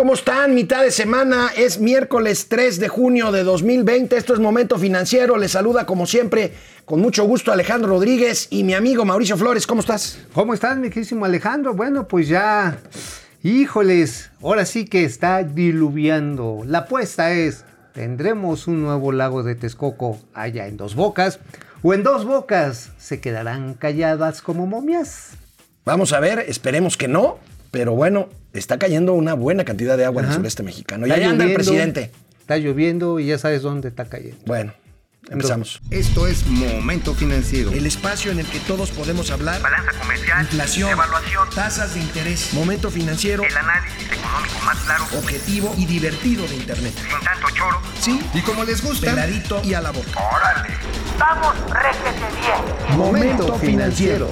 ¿Cómo 0.00 0.14
están? 0.14 0.54
Mitad 0.54 0.82
de 0.82 0.92
semana, 0.92 1.50
es 1.54 1.78
miércoles 1.78 2.48
3 2.48 2.80
de 2.80 2.88
junio 2.88 3.32
de 3.32 3.44
2020. 3.44 4.16
Esto 4.16 4.32
es 4.32 4.40
Momento 4.40 4.78
Financiero. 4.78 5.36
Les 5.36 5.50
saluda 5.50 5.84
como 5.84 6.06
siempre, 6.06 6.54
con 6.86 7.02
mucho 7.02 7.24
gusto, 7.24 7.52
Alejandro 7.52 7.90
Rodríguez 7.90 8.46
y 8.48 8.64
mi 8.64 8.72
amigo 8.72 9.04
Mauricio 9.04 9.36
Flores. 9.36 9.66
¿Cómo 9.66 9.82
estás? 9.82 10.18
¿Cómo 10.32 10.54
estás, 10.54 10.78
mi 10.78 10.88
querísimo 10.88 11.26
Alejandro? 11.26 11.74
Bueno, 11.74 12.08
pues 12.08 12.28
ya, 12.28 12.78
híjoles, 13.42 14.30
ahora 14.40 14.64
sí 14.64 14.86
que 14.86 15.04
está 15.04 15.42
diluviando. 15.42 16.62
La 16.64 16.78
apuesta 16.78 17.32
es, 17.32 17.66
¿tendremos 17.92 18.68
un 18.68 18.80
nuevo 18.80 19.12
lago 19.12 19.42
de 19.42 19.54
Texcoco 19.54 20.18
allá 20.32 20.66
en 20.66 20.78
Dos 20.78 20.94
Bocas? 20.94 21.40
¿O 21.82 21.92
en 21.92 22.04
Dos 22.04 22.24
Bocas 22.24 22.92
se 22.96 23.20
quedarán 23.20 23.74
calladas 23.74 24.40
como 24.40 24.66
momias? 24.66 25.32
Vamos 25.84 26.14
a 26.14 26.20
ver, 26.20 26.38
esperemos 26.38 26.96
que 26.96 27.06
no, 27.06 27.38
pero 27.70 27.92
bueno, 27.94 28.28
está 28.52 28.78
cayendo 28.78 29.12
una 29.14 29.34
buena 29.34 29.64
cantidad 29.64 29.96
de 29.96 30.04
agua 30.04 30.22
en 30.22 30.28
el 30.28 30.34
sureste 30.34 30.62
mexicano. 30.62 31.06
Y 31.06 31.10
ahí 31.12 31.22
anda 31.24 31.44
el 31.44 31.54
presidente. 31.54 32.10
Está 32.40 32.56
lloviendo 32.58 33.20
y 33.20 33.26
ya 33.26 33.38
sabes 33.38 33.62
dónde 33.62 33.88
está 33.88 34.06
cayendo. 34.06 34.38
Bueno, 34.44 34.72
empezamos. 35.30 35.80
Esto 35.90 36.26
es 36.26 36.44
Momento 36.46 37.14
Financiero. 37.14 37.70
El 37.70 37.86
espacio 37.86 38.32
en 38.32 38.40
el 38.40 38.46
que 38.46 38.58
todos 38.60 38.90
podemos 38.90 39.30
hablar. 39.30 39.62
balanza 39.62 39.92
comercial, 40.00 40.40
Inflación, 40.42 40.90
evaluación, 40.90 41.48
tasas 41.54 41.94
de 41.94 42.00
interés, 42.00 42.52
momento 42.52 42.90
financiero, 42.90 43.44
el 43.44 43.56
análisis 43.56 44.02
económico 44.10 44.58
más 44.64 44.78
claro, 44.78 45.04
objetivo 45.16 45.72
y 45.78 45.86
divertido 45.86 46.44
de 46.48 46.56
Internet. 46.56 46.92
sin 46.96 47.24
tanto 47.24 47.46
choro. 47.54 47.80
Sí, 48.00 48.20
Y 48.34 48.40
como 48.40 48.64
les 48.64 48.82
gusta, 48.82 49.10
peladito 49.10 49.62
y 49.64 49.74
a 49.74 49.80
la 49.80 49.92
boca. 49.92 50.10
¡Órale! 50.34 50.74
¡Vamos, 51.20 51.54
réjete 51.70 52.26
bien! 52.40 52.98
Momento 52.98 53.54
financiero. 53.58 54.28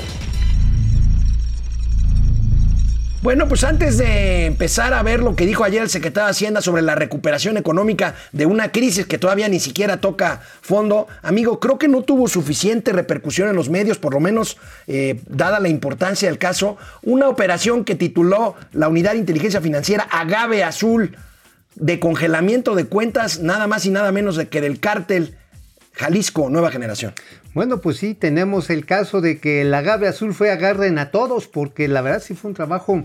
Bueno, 3.20 3.48
pues 3.48 3.64
antes 3.64 3.98
de 3.98 4.46
empezar 4.46 4.94
a 4.94 5.02
ver 5.02 5.18
lo 5.18 5.34
que 5.34 5.44
dijo 5.44 5.64
ayer 5.64 5.82
el 5.82 5.90
secretario 5.90 6.26
de 6.26 6.30
Hacienda 6.30 6.60
sobre 6.60 6.82
la 6.82 6.94
recuperación 6.94 7.56
económica 7.56 8.14
de 8.30 8.46
una 8.46 8.70
crisis 8.70 9.06
que 9.06 9.18
todavía 9.18 9.48
ni 9.48 9.58
siquiera 9.58 9.96
toca 9.96 10.40
fondo, 10.60 11.08
amigo, 11.22 11.58
creo 11.58 11.78
que 11.78 11.88
no 11.88 12.02
tuvo 12.02 12.28
suficiente 12.28 12.92
repercusión 12.92 13.48
en 13.48 13.56
los 13.56 13.70
medios, 13.70 13.98
por 13.98 14.14
lo 14.14 14.20
menos 14.20 14.56
eh, 14.86 15.20
dada 15.26 15.58
la 15.58 15.68
importancia 15.68 16.28
del 16.28 16.38
caso, 16.38 16.76
una 17.02 17.28
operación 17.28 17.84
que 17.84 17.96
tituló 17.96 18.54
la 18.72 18.86
Unidad 18.86 19.12
de 19.12 19.18
Inteligencia 19.18 19.60
Financiera 19.60 20.04
Agave 20.04 20.62
Azul 20.62 21.16
de 21.74 21.98
congelamiento 21.98 22.76
de 22.76 22.84
cuentas, 22.84 23.40
nada 23.40 23.66
más 23.66 23.84
y 23.84 23.90
nada 23.90 24.12
menos 24.12 24.36
de 24.36 24.46
que 24.46 24.60
del 24.60 24.78
cártel 24.78 25.36
Jalisco 25.92 26.50
Nueva 26.50 26.70
Generación. 26.70 27.14
Bueno, 27.58 27.80
pues 27.80 27.96
sí, 27.96 28.14
tenemos 28.14 28.70
el 28.70 28.86
caso 28.86 29.20
de 29.20 29.40
que 29.40 29.62
el 29.62 29.74
agave 29.74 30.06
azul 30.06 30.32
fue 30.32 30.52
agarren 30.52 30.96
a 30.96 31.10
todos, 31.10 31.48
porque 31.48 31.88
la 31.88 32.02
verdad 32.02 32.22
sí 32.22 32.34
fue 32.34 32.50
un 32.50 32.54
trabajo 32.54 33.02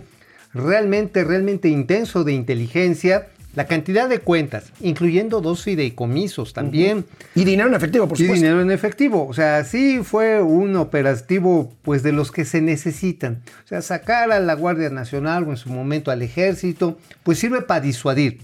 realmente, 0.53 1.23
realmente 1.23 1.69
intenso 1.69 2.23
de 2.23 2.33
inteligencia. 2.33 3.29
La 3.55 3.65
cantidad 3.65 4.07
de 4.07 4.19
cuentas, 4.19 4.71
incluyendo 4.79 5.41
dos 5.41 5.63
fideicomisos 5.63 6.53
también. 6.53 7.03
Y 7.33 7.45
dinero 7.45 7.67
en 7.67 7.73
efectivo, 7.73 8.07
por 8.07 8.15
Y 8.15 8.25
supuesto. 8.25 8.45
dinero 8.45 8.61
en 8.61 8.69
efectivo. 8.69 9.25
O 9.27 9.33
sea, 9.33 9.63
sí 9.63 10.01
fue 10.03 10.39
un 10.43 10.75
operativo, 10.75 11.73
pues, 11.81 12.03
de 12.03 12.11
los 12.11 12.31
que 12.31 12.45
se 12.45 12.61
necesitan. 12.61 13.41
O 13.65 13.67
sea, 13.67 13.81
sacar 13.81 14.31
a 14.31 14.39
la 14.39 14.53
Guardia 14.53 14.91
Nacional 14.91 15.45
o 15.45 15.49
en 15.49 15.57
su 15.57 15.69
momento 15.69 16.11
al 16.11 16.21
Ejército, 16.21 16.99
pues 17.23 17.39
sirve 17.39 17.63
para 17.63 17.81
disuadir. 17.81 18.41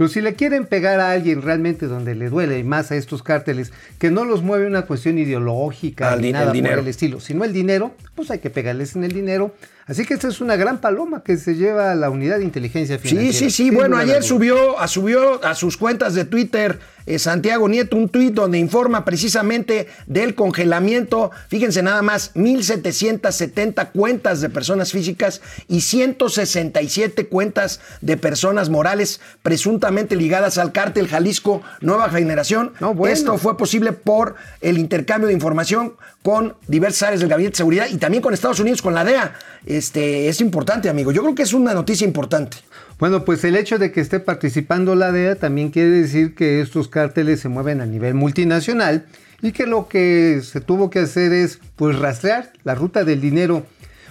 Pero 0.00 0.08
si 0.08 0.22
le 0.22 0.32
quieren 0.32 0.64
pegar 0.64 0.98
a 0.98 1.10
alguien 1.10 1.42
realmente 1.42 1.86
donde 1.86 2.14
le 2.14 2.30
duele, 2.30 2.58
y 2.58 2.64
más 2.64 2.90
a 2.90 2.96
estos 2.96 3.22
cárteles, 3.22 3.70
que 3.98 4.10
no 4.10 4.24
los 4.24 4.42
mueve 4.42 4.66
una 4.66 4.86
cuestión 4.86 5.18
ideológica 5.18 6.16
ni 6.16 6.32
nada 6.32 6.52
el 6.52 6.62
por 6.62 6.78
el 6.78 6.88
estilo, 6.88 7.20
sino 7.20 7.44
el 7.44 7.52
dinero, 7.52 7.94
pues 8.14 8.30
hay 8.30 8.38
que 8.38 8.48
pegarles 8.48 8.96
en 8.96 9.04
el 9.04 9.12
dinero. 9.12 9.54
Así 9.90 10.04
que 10.04 10.14
esta 10.14 10.28
es 10.28 10.40
una 10.40 10.54
gran 10.54 10.80
paloma 10.80 11.24
que 11.24 11.36
se 11.36 11.56
lleva 11.56 11.90
a 11.90 11.96
la 11.96 12.10
unidad 12.10 12.38
de 12.38 12.44
inteligencia 12.44 12.96
Sí, 12.98 13.08
financiera. 13.08 13.32
sí, 13.36 13.44
sí. 13.50 13.64
sin 13.64 13.74
Bueno, 13.74 13.96
ayer 13.96 14.22
subió 14.22 14.78
a, 14.78 14.86
subió 14.86 15.44
a 15.44 15.56
sus 15.56 15.76
cuentas 15.76 16.14
de 16.14 16.24
Twitter 16.24 16.78
eh, 17.06 17.18
Santiago 17.18 17.68
Nieto 17.68 17.96
un 17.96 18.08
tuit 18.08 18.32
donde 18.34 18.58
informa 18.58 19.04
precisamente 19.04 19.88
del 20.06 20.36
congelamiento. 20.36 21.32
Fíjense 21.48 21.82
nada 21.82 22.02
más, 22.02 22.32
1.770 22.34 23.90
cuentas 23.92 24.40
de 24.40 24.48
personas 24.48 24.92
físicas 24.92 25.40
y 25.66 25.80
167 25.80 27.26
cuentas 27.26 27.80
de 28.00 28.16
personas 28.16 28.68
morales 28.68 29.20
presuntamente 29.42 30.14
ligadas 30.14 30.56
al 30.58 30.70
cártel 30.70 31.08
Jalisco 31.08 31.62
Nueva 31.80 32.10
Generación. 32.10 32.74
No, 32.80 32.94
bueno. 32.94 33.12
Esto 33.12 33.38
fue 33.38 33.56
posible 33.56 33.92
por 33.92 34.36
el 34.60 34.78
intercambio 34.78 35.26
de 35.28 35.34
información 35.34 35.94
con 36.22 36.54
diversas 36.68 37.04
áreas 37.08 37.20
del 37.20 37.30
Gabinete 37.30 37.54
de 37.54 37.56
Seguridad 37.56 37.86
y 37.90 37.96
también 37.96 38.22
con 38.22 38.34
Estados 38.34 38.60
Unidos, 38.60 38.82
con 38.82 38.94
la 38.94 39.04
DEA. 39.04 39.34
Este, 39.80 40.28
es 40.28 40.42
importante, 40.42 40.90
amigo. 40.90 41.10
Yo 41.10 41.22
creo 41.22 41.34
que 41.34 41.42
es 41.42 41.54
una 41.54 41.72
noticia 41.72 42.06
importante. 42.06 42.58
Bueno, 42.98 43.24
pues 43.24 43.42
el 43.44 43.56
hecho 43.56 43.78
de 43.78 43.92
que 43.92 44.02
esté 44.02 44.20
participando 44.20 44.94
la 44.94 45.10
DEA 45.10 45.36
también 45.36 45.70
quiere 45.70 45.88
decir 45.88 46.34
que 46.34 46.60
estos 46.60 46.88
cárteles 46.88 47.40
se 47.40 47.48
mueven 47.48 47.80
a 47.80 47.86
nivel 47.86 48.12
multinacional 48.12 49.06
y 49.40 49.52
que 49.52 49.64
lo 49.64 49.88
que 49.88 50.42
se 50.44 50.60
tuvo 50.60 50.90
que 50.90 50.98
hacer 50.98 51.32
es 51.32 51.60
pues 51.76 51.98
rastrear 51.98 52.52
la 52.62 52.74
ruta 52.74 53.04
del 53.04 53.22
dinero. 53.22 53.64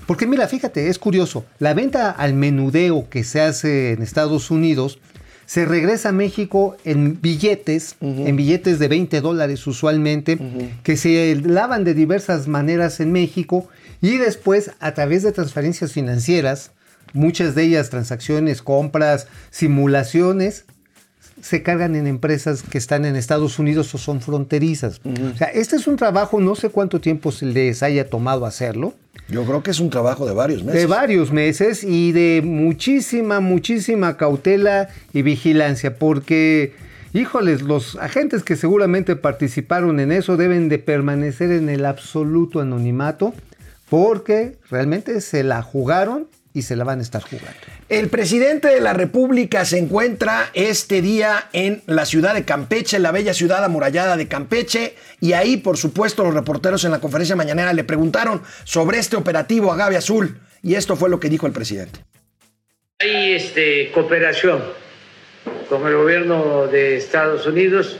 Porque 0.07 0.25
mira, 0.25 0.47
fíjate, 0.47 0.89
es 0.89 0.97
curioso, 0.97 1.45
la 1.59 1.75
venta 1.75 2.09
al 2.09 2.33
menudeo 2.33 3.07
que 3.07 3.23
se 3.23 3.39
hace 3.39 3.91
en 3.91 4.01
Estados 4.01 4.49
Unidos 4.49 4.97
se 5.49 5.65
regresa 5.65 6.09
a 6.09 6.11
México 6.11 6.77
en 6.85 7.19
billetes, 7.19 7.95
en 8.01 8.35
billetes 8.35 8.77
de 8.77 8.87
20 8.87 9.19
dólares 9.19 9.65
usualmente, 9.65 10.37
que 10.83 10.95
se 10.95 11.41
lavan 11.43 11.83
de 11.83 11.95
diversas 11.95 12.47
maneras 12.47 12.99
en 12.99 13.11
México 13.11 13.67
y 13.99 14.17
después 14.17 14.69
a 14.79 14.93
través 14.93 15.23
de 15.23 15.31
transferencias 15.31 15.91
financieras, 15.91 16.69
muchas 17.13 17.55
de 17.55 17.63
ellas 17.63 17.89
transacciones, 17.89 18.61
compras, 18.61 19.25
simulaciones, 19.49 20.65
se 21.41 21.63
cargan 21.63 21.95
en 21.95 22.07
empresas 22.07 22.63
que 22.63 22.77
están 22.77 23.05
en 23.05 23.15
Estados 23.15 23.59
Unidos 23.59 23.93
o 23.95 23.97
son 23.97 24.21
fronterizas. 24.21 25.01
O 25.05 25.37
sea, 25.37 25.47
este 25.47 25.75
es 25.75 25.87
un 25.87 25.95
trabajo, 25.95 26.39
no 26.39 26.55
sé 26.55 26.69
cuánto 26.69 26.99
tiempo 26.99 27.31
se 27.31 27.45
les 27.45 27.83
haya 27.83 28.09
tomado 28.09 28.45
hacerlo, 28.45 28.93
Yo 29.29 29.45
creo 29.45 29.61
que 29.61 29.71
es 29.71 29.79
un 29.79 29.89
trabajo 29.89 30.25
de 30.25 30.33
varios 30.33 30.63
meses. 30.63 30.81
de 30.81 30.87
varios 30.87 31.31
meses 31.31 31.83
y 31.83 32.11
de 32.11 32.41
muchísima, 32.43 33.39
muchísima 33.39 34.17
cautela 34.17 34.89
y 35.13 35.21
vigilancia, 35.21 35.97
porque, 35.97 36.73
híjoles, 37.13 37.61
los 37.61 37.95
agentes 37.97 38.43
que 38.43 38.55
seguramente 38.55 39.15
participaron 39.15 39.99
en 39.99 40.11
eso 40.11 40.35
deben 40.35 40.67
de 40.69 40.79
permanecer 40.79 41.51
en 41.51 41.69
el 41.69 41.85
absoluto 41.85 42.59
anonimato, 42.59 43.33
porque 43.89 44.57
realmente 44.69 45.21
se 45.21 45.43
la 45.43 45.61
jugaron 45.61 46.27
y 46.53 46.63
se 46.63 46.75
la 46.75 46.83
van 46.83 46.99
a 46.99 47.01
estar 47.01 47.21
jugando. 47.21 47.59
El 47.89 48.09
presidente 48.09 48.69
de 48.69 48.81
la 48.81 48.93
República 48.93 49.65
se 49.65 49.77
encuentra 49.77 50.49
este 50.53 51.01
día 51.01 51.49
en 51.53 51.83
la 51.85 52.05
ciudad 52.05 52.33
de 52.33 52.45
Campeche, 52.45 52.99
la 52.99 53.11
bella 53.11 53.33
ciudad 53.33 53.63
amurallada 53.63 54.17
de 54.17 54.27
Campeche, 54.27 54.95
y 55.21 55.33
ahí, 55.33 55.57
por 55.57 55.77
supuesto, 55.77 56.23
los 56.23 56.33
reporteros 56.33 56.83
en 56.85 56.91
la 56.91 56.99
conferencia 56.99 57.35
mañanera 57.35 57.73
le 57.73 57.83
preguntaron 57.83 58.41
sobre 58.63 58.97
este 58.99 59.15
operativo 59.15 59.71
Agave 59.71 59.97
Azul, 59.97 60.39
y 60.63 60.75
esto 60.75 60.95
fue 60.95 61.09
lo 61.09 61.19
que 61.19 61.29
dijo 61.29 61.45
el 61.45 61.53
presidente. 61.53 61.99
Hay 62.99 63.33
este, 63.33 63.91
cooperación 63.91 64.61
con 65.69 65.87
el 65.87 65.95
gobierno 65.95 66.67
de 66.67 66.97
Estados 66.97 67.45
Unidos, 67.45 67.97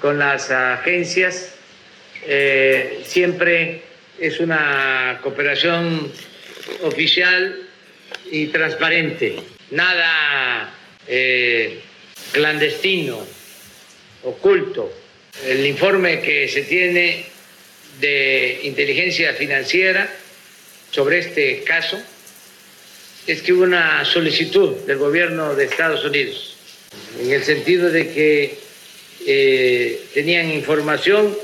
con 0.00 0.18
las 0.18 0.50
agencias. 0.50 1.50
eh, 2.26 3.02
siempre 3.04 3.82
es 4.18 4.40
una 4.40 5.18
cooperación 5.22 6.10
oficial 6.82 7.56
y 8.30 8.46
transparente. 8.46 9.36
Nada 9.70 10.74
eh, 11.06 11.80
clandestino, 12.32 13.26
oculto. 14.22 14.92
El 15.46 15.66
informe 15.66 16.20
que 16.20 16.48
se 16.48 16.62
tiene 16.62 17.26
de 18.00 18.60
inteligencia 18.64 19.34
financiera 19.34 20.08
sobre 20.90 21.18
este 21.18 21.62
caso 21.64 22.00
es 23.26 23.42
que 23.42 23.52
hubo 23.52 23.64
una 23.64 24.04
solicitud 24.04 24.76
del 24.86 24.98
gobierno 24.98 25.54
de 25.54 25.64
Estados 25.64 26.04
Unidos, 26.04 26.56
en 27.20 27.32
el 27.32 27.42
sentido 27.42 27.90
de 27.90 28.12
que 28.12 28.58
eh, 29.26 30.04
tenían 30.12 30.50
información 30.50 31.36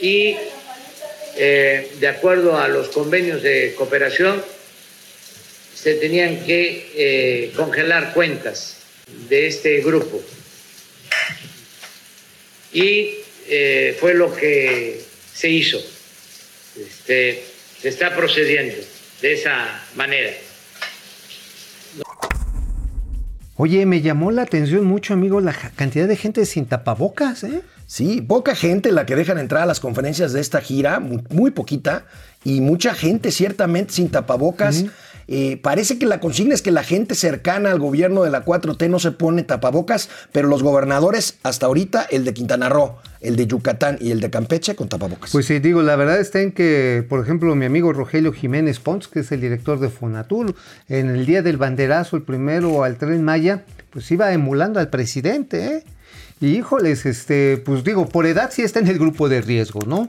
y 0.00 0.36
eh, 1.36 1.90
de 1.98 2.08
acuerdo 2.08 2.58
a 2.58 2.68
los 2.68 2.88
convenios 2.88 3.42
de 3.42 3.74
cooperación 3.76 4.42
se 5.80 5.94
tenían 5.94 6.44
que 6.44 6.90
eh, 6.96 7.52
congelar 7.54 8.12
cuentas 8.12 8.78
de 9.28 9.46
este 9.46 9.80
grupo. 9.80 10.20
Y 12.72 13.10
eh, 13.48 13.96
fue 14.00 14.14
lo 14.14 14.34
que 14.34 15.02
se 15.32 15.48
hizo. 15.48 15.78
Este, 16.76 17.44
se 17.80 17.88
está 17.88 18.14
procediendo 18.14 18.74
de 19.22 19.32
esa 19.32 19.82
manera. 19.94 20.32
Oye, 23.56 23.86
me 23.86 24.00
llamó 24.02 24.30
la 24.30 24.42
atención 24.42 24.84
mucho, 24.84 25.14
amigo, 25.14 25.40
la 25.40 25.52
cantidad 25.52 26.06
de 26.06 26.16
gente 26.16 26.46
sin 26.46 26.66
tapabocas, 26.66 27.42
¿eh? 27.44 27.62
Sí, 27.86 28.20
poca 28.20 28.54
gente 28.54 28.92
la 28.92 29.06
que 29.06 29.16
dejan 29.16 29.38
entrar 29.38 29.62
a 29.62 29.66
las 29.66 29.80
conferencias 29.80 30.32
de 30.32 30.40
esta 30.40 30.60
gira, 30.60 31.00
mu- 31.00 31.22
muy, 31.30 31.50
poquita, 31.50 32.06
y 32.44 32.60
mucha 32.60 32.94
gente 32.94 33.32
ciertamente 33.32 33.94
sin 33.94 34.10
tapabocas. 34.10 34.84
Eh, 35.30 35.58
parece 35.62 35.98
que 35.98 36.06
la 36.06 36.20
consigna 36.20 36.54
es 36.54 36.62
que 36.62 36.70
la 36.70 36.82
gente 36.82 37.14
cercana 37.14 37.70
al 37.70 37.78
gobierno 37.78 38.22
de 38.22 38.30
la 38.30 38.46
4T 38.46 38.88
no 38.88 38.98
se 38.98 39.12
pone 39.12 39.42
tapabocas, 39.42 40.08
pero 40.32 40.48
los 40.48 40.62
gobernadores, 40.62 41.38
hasta 41.42 41.66
ahorita, 41.66 42.06
el 42.10 42.24
de 42.24 42.32
Quintana 42.32 42.70
Roo, 42.70 42.96
el 43.20 43.36
de 43.36 43.46
Yucatán 43.46 43.98
y 44.00 44.10
el 44.10 44.20
de 44.20 44.30
Campeche, 44.30 44.74
con 44.74 44.88
tapabocas. 44.88 45.30
Pues 45.30 45.44
sí, 45.44 45.58
digo, 45.58 45.82
la 45.82 45.96
verdad 45.96 46.18
está 46.18 46.40
en 46.40 46.52
que, 46.52 47.04
por 47.06 47.20
ejemplo, 47.20 47.54
mi 47.54 47.66
amigo 47.66 47.92
Rogelio 47.92 48.32
Jiménez 48.32 48.80
Pons, 48.80 49.06
que 49.06 49.20
es 49.20 49.30
el 49.30 49.42
director 49.42 49.78
de 49.78 49.90
Fonatur, 49.90 50.54
en 50.88 51.10
el 51.10 51.26
día 51.26 51.42
del 51.42 51.58
banderazo, 51.58 52.16
el 52.16 52.22
primero 52.22 52.82
al 52.82 52.96
tren 52.96 53.22
Maya, 53.22 53.64
pues 53.90 54.10
iba 54.10 54.32
emulando 54.32 54.80
al 54.80 54.88
presidente, 54.88 55.66
¿eh? 55.66 55.84
Y 56.40 56.56
híjoles, 56.56 57.04
este, 57.04 57.60
pues 57.64 57.84
digo, 57.84 58.08
por 58.08 58.24
edad 58.24 58.50
sí 58.52 58.62
está 58.62 58.78
en 58.78 58.86
el 58.86 58.98
grupo 58.98 59.28
de 59.28 59.40
riesgo, 59.40 59.80
¿no? 59.86 60.08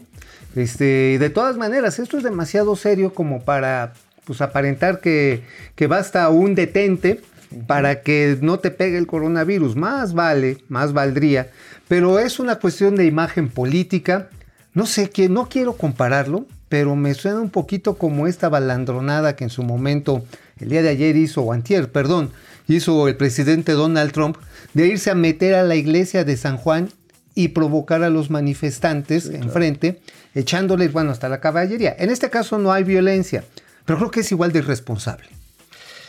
Este, 0.55 1.17
de 1.19 1.29
todas 1.29 1.57
maneras, 1.57 1.99
esto 1.99 2.17
es 2.17 2.23
demasiado 2.23 2.75
serio 2.75 3.13
como 3.13 3.41
para 3.43 3.93
pues 4.29 4.41
aparentar 4.41 5.01
que, 5.01 5.41
que 5.73 5.87
basta 5.87 6.29
un 6.29 6.53
detente 6.53 7.19
para 7.65 8.03
que 8.03 8.37
no 8.41 8.59
te 8.59 8.69
pegue 8.69 8.99
el 8.99 9.07
coronavirus. 9.07 9.75
Más 9.75 10.13
vale, 10.13 10.59
más 10.67 10.93
valdría. 10.93 11.49
Pero 11.87 12.19
es 12.19 12.39
una 12.39 12.57
cuestión 12.57 12.95
de 12.95 13.07
imagen 13.07 13.49
política. 13.49 14.29
No 14.75 14.85
sé, 14.85 15.09
que 15.09 15.29
no 15.29 15.49
quiero 15.49 15.73
compararlo, 15.73 16.45
pero 16.67 16.95
me 16.95 17.15
suena 17.15 17.39
un 17.39 17.49
poquito 17.49 17.95
como 17.95 18.27
esta 18.27 18.49
balandronada 18.49 19.35
que 19.35 19.45
en 19.45 19.49
su 19.49 19.63
momento, 19.63 20.23
el 20.59 20.69
día 20.69 20.83
de 20.83 20.89
ayer 20.89 21.15
hizo, 21.17 21.41
o 21.41 21.51
antier, 21.51 21.91
perdón, 21.91 22.29
hizo 22.67 23.07
el 23.07 23.17
presidente 23.17 23.71
Donald 23.71 24.11
Trump, 24.11 24.37
de 24.75 24.85
irse 24.85 25.09
a 25.09 25.15
meter 25.15 25.55
a 25.55 25.63
la 25.63 25.73
iglesia 25.73 26.23
de 26.23 26.37
San 26.37 26.57
Juan 26.57 26.89
y 27.33 27.47
provocar 27.47 28.03
a 28.03 28.11
los 28.11 28.29
manifestantes 28.29 29.25
enfrente, 29.25 30.01
echándoles, 30.35 30.93
bueno, 30.93 31.09
hasta 31.09 31.29
la 31.29 31.39
caballería. 31.39 31.95
En 31.97 32.11
este 32.11 32.29
caso 32.29 32.59
no 32.59 32.71
hay 32.71 32.83
violencia, 32.83 33.43
pero 33.89 33.97
creo 33.97 34.11
que 34.11 34.19
es 34.19 34.31
igual 34.31 34.51
de 34.51 34.59
irresponsable. 34.59 35.27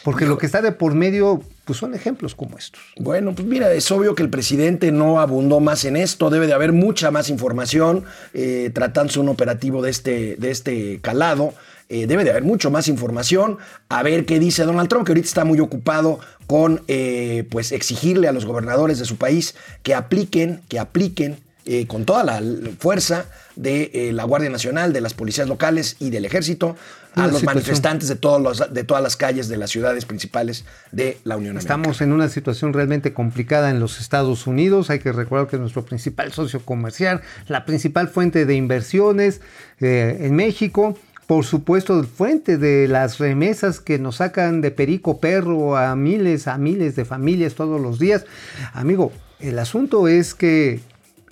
Porque 0.05 0.27
lo 0.27 0.37
que 0.37 0.44
está 0.44 0.61
de 0.61 0.71
por 0.71 0.94
medio, 0.94 1.43
pues 1.65 1.79
son 1.79 1.94
ejemplos 1.94 2.35
como 2.35 2.59
estos. 2.59 2.82
Bueno, 2.99 3.35
pues 3.35 3.49
mira, 3.49 3.73
es 3.73 3.91
obvio 3.91 4.15
que 4.15 4.23
el 4.23 4.29
presidente 4.29 4.93
no 4.93 5.19
abundó 5.19 5.61
más 5.61 5.87
en 5.87 5.97
esto, 5.97 6.29
debe 6.29 6.47
de 6.47 6.53
haber 6.53 6.73
mucha 6.73 7.11
más 7.11 7.31
información 7.31 8.05
eh, 8.35 8.71
tratándose 8.75 9.19
un 9.19 9.31
operativo 9.31 9.81
de 9.81 9.88
este, 9.88 10.37
de 10.37 10.50
este 10.50 11.00
calado. 11.00 11.55
Eh, 11.88 12.06
debe 12.06 12.23
de 12.23 12.29
haber 12.29 12.43
mucho 12.43 12.71
más 12.71 12.87
información, 12.87 13.56
a 13.88 14.03
ver 14.03 14.26
qué 14.26 14.38
dice 14.38 14.65
Donald 14.65 14.91
Trump, 14.91 15.06
que 15.06 15.12
ahorita 15.12 15.29
está 15.29 15.47
muy 15.47 15.59
ocupado 15.61 16.21
con 16.47 16.83
eh, 16.87 17.49
pues 17.50 17.73
exigirle 17.73 18.29
a 18.29 18.33
los 18.33 18.44
gobernadores 18.44 18.99
de 18.99 19.06
su 19.06 19.17
país 19.17 19.55
que 19.83 19.94
apliquen, 19.94 20.61
que 20.69 20.79
apliquen 20.79 21.38
eh, 21.67 21.87
con 21.87 22.05
toda 22.05 22.25
la 22.25 22.43
fuerza 22.79 23.27
de 23.57 23.91
eh, 23.93 24.12
la 24.12 24.25
Guardia 24.25 24.49
Nacional, 24.51 24.93
de 24.93 25.01
las 25.01 25.15
policías 25.15 25.49
locales 25.49 25.97
y 25.99 26.11
del 26.11 26.25
ejército 26.25 26.77
a 27.15 27.23
los 27.27 27.41
situación. 27.41 27.45
manifestantes 27.47 28.09
de, 28.09 28.17
todos 28.17 28.41
los- 28.41 28.73
de 28.73 28.85
todas 28.85 29.03
las 29.03 29.17
calles 29.17 29.49
de 29.49 29.57
las 29.57 29.71
ciudades 29.71 30.05
principales 30.07 30.65
de 30.93 31.19
la 31.25 31.37
Unión 31.37 31.57
Americana. 31.57 31.83
Estamos 31.83 32.01
en 32.01 32.12
una 32.12 32.29
situación 32.29 32.73
realmente 32.73 33.12
complicada 33.12 33.71
en 33.71 33.81
los 33.81 34.01
Estados 34.01 34.47
Unidos. 34.47 34.91
Hay 34.91 35.01
que 35.01 35.12
recordar 35.12 35.49
que 35.49 35.57
es 35.57 35.61
nuestro 35.61 35.85
principal 35.85 36.33
socio 36.33 36.61
comercial, 36.65 37.21
la 37.49 37.65
principal 37.67 38.09
fuente 38.09 38.47
de 38.47 38.55
inversiones 38.55 39.41
eh, 39.81 40.19
en 40.21 40.35
México. 40.37 40.97
Por 41.27 41.45
supuesto, 41.45 42.03
fuente 42.05 42.59
de 42.59 42.89
las 42.89 43.19
remesas 43.19 43.79
que 43.79 43.99
nos 44.01 44.17
sacan 44.17 44.61
de 44.61 44.71
perico 44.73 45.21
perro 45.21 45.77
a 45.77 45.95
miles, 45.95 46.49
a 46.49 46.59
miles 46.59 46.97
de 46.97 47.05
familias 47.05 47.55
todos 47.55 47.81
los 47.81 47.99
días. 48.01 48.25
Amigo, 48.73 49.12
el 49.39 49.59
asunto 49.61 50.09
es 50.09 50.35
que 50.35 50.81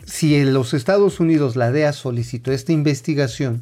si 0.08 0.36
en 0.36 0.54
los 0.54 0.72
Estados 0.72 1.20
Unidos 1.20 1.54
la 1.54 1.70
DEA 1.70 1.92
solicitó 1.92 2.50
esta 2.50 2.72
investigación, 2.72 3.60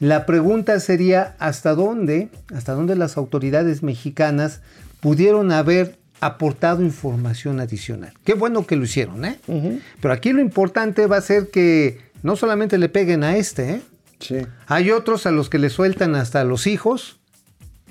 la 0.00 0.26
pregunta 0.26 0.78
sería 0.80 1.34
hasta 1.38 1.74
dónde, 1.74 2.28
hasta 2.54 2.74
dónde 2.74 2.94
las 2.94 3.16
autoridades 3.16 3.82
mexicanas 3.82 4.60
pudieron 5.00 5.50
haber 5.50 5.96
aportado 6.20 6.82
información 6.82 7.58
adicional. 7.58 8.12
Qué 8.24 8.34
bueno 8.34 8.66
que 8.66 8.76
lo 8.76 8.84
hicieron, 8.84 9.24
¿eh? 9.24 9.38
Pero 10.00 10.12
aquí 10.12 10.32
lo 10.32 10.42
importante 10.42 11.06
va 11.06 11.16
a 11.16 11.22
ser 11.22 11.48
que 11.50 11.98
no 12.22 12.36
solamente 12.36 12.76
le 12.76 12.90
peguen 12.90 13.24
a 13.24 13.36
este, 13.36 13.70
¿eh? 13.70 13.82
Sí. 14.20 14.36
Hay 14.66 14.90
otros 14.90 15.26
a 15.26 15.30
los 15.30 15.48
que 15.48 15.58
le 15.58 15.70
sueltan 15.70 16.16
hasta 16.16 16.44
los 16.44 16.66
hijos 16.66 17.17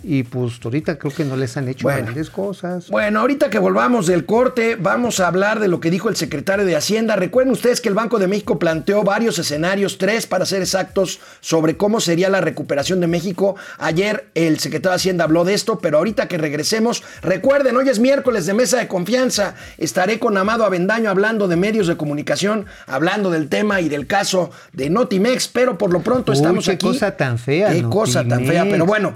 y 0.04 0.24
pues 0.24 0.60
ahorita 0.64 0.98
creo 0.98 1.14
que 1.14 1.26
no 1.26 1.36
les 1.36 1.58
han 1.58 1.68
hecho 1.68 1.84
Bueno. 1.84 2.04
grandes 2.04 2.30
cosas. 2.30 2.90
Bueno, 2.90 3.20
ahorita 3.20 3.50
que 3.50 3.60
volvamos 3.60 4.08
del 4.08 4.26
corte, 4.26 4.76
vamos 4.80 5.20
a 5.20 5.28
hablar 5.28 5.60
de 5.60 5.68
lo 5.68 5.80
que 5.80 5.90
dijo 5.90 6.08
el 6.10 6.16
secretario 6.16 6.66
de 6.66 6.76
Hacienda. 6.76 7.16
Recuerden 7.16 7.52
ustedes 7.52 7.82
que 7.82 7.90
el 7.90 7.96
Banco 7.96 8.20
de 8.20 8.28
México 8.28 8.60
planteó 8.60 9.04
varios 9.04 9.40
escenarios, 9.40 9.98
tres 9.98 10.28
para 10.28 10.46
ser 10.46 10.62
exactos, 10.62 11.20
sobre 11.42 11.78
cómo 11.78 12.00
sería 12.00 12.30
la 12.30 12.42
recuperación 12.42 13.00
de 13.00 13.08
México. 13.08 13.56
Ayer 13.80 14.28
el 14.36 14.60
secretario 14.60 14.92
de 14.92 14.96
Hacienda 14.98 15.24
habló 15.24 15.44
de 15.46 15.54
esto, 15.54 15.80
pero 15.80 15.98
ahorita 15.98 16.28
que 16.28 16.38
regresemos, 16.38 17.04
recuerden, 17.22 17.76
hoy 17.76 17.90
es 17.90 18.00
miércoles 18.00 18.46
de 18.46 18.54
Mesa 18.54 18.78
de 18.78 18.88
Confianza. 18.88 19.56
Estaré 19.78 20.20
con 20.20 20.38
Amado 20.38 20.64
Avendaño 20.66 21.10
hablando 21.10 21.48
de 21.48 21.56
medios 21.56 21.88
de 21.88 21.98
comunicación, 21.98 22.66
hablando 22.86 23.30
del 23.32 23.50
tema 23.50 23.82
y 23.82 23.90
del 23.90 24.08
caso 24.08 24.52
de 24.74 24.90
Notimex, 24.90 25.48
pero 25.48 25.78
por 25.78 25.92
lo 25.92 26.02
pronto 26.02 26.32
Uy, 26.32 26.38
estamos 26.38 26.66
qué 26.66 26.72
aquí. 26.72 26.86
cosa 26.86 27.18
tan 27.18 27.38
fea, 27.38 27.72
Qué 27.74 27.84
cosa 27.84 28.24
tan 28.24 28.46
fea, 28.46 28.64
pero 28.70 28.86
bueno. 28.86 29.16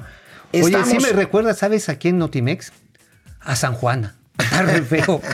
Oye, 0.54 0.64
sí 0.64 0.74
estamos- 0.82 1.04
me 1.04 1.10
recuerda, 1.14 1.54
¿sabes 1.54 1.90
a 1.90 1.96
quién 1.96 2.18
Notimex? 2.18 2.72
A 3.40 3.56
San 3.56 3.74
Juana. 3.74 4.16
Feo. 4.88 5.22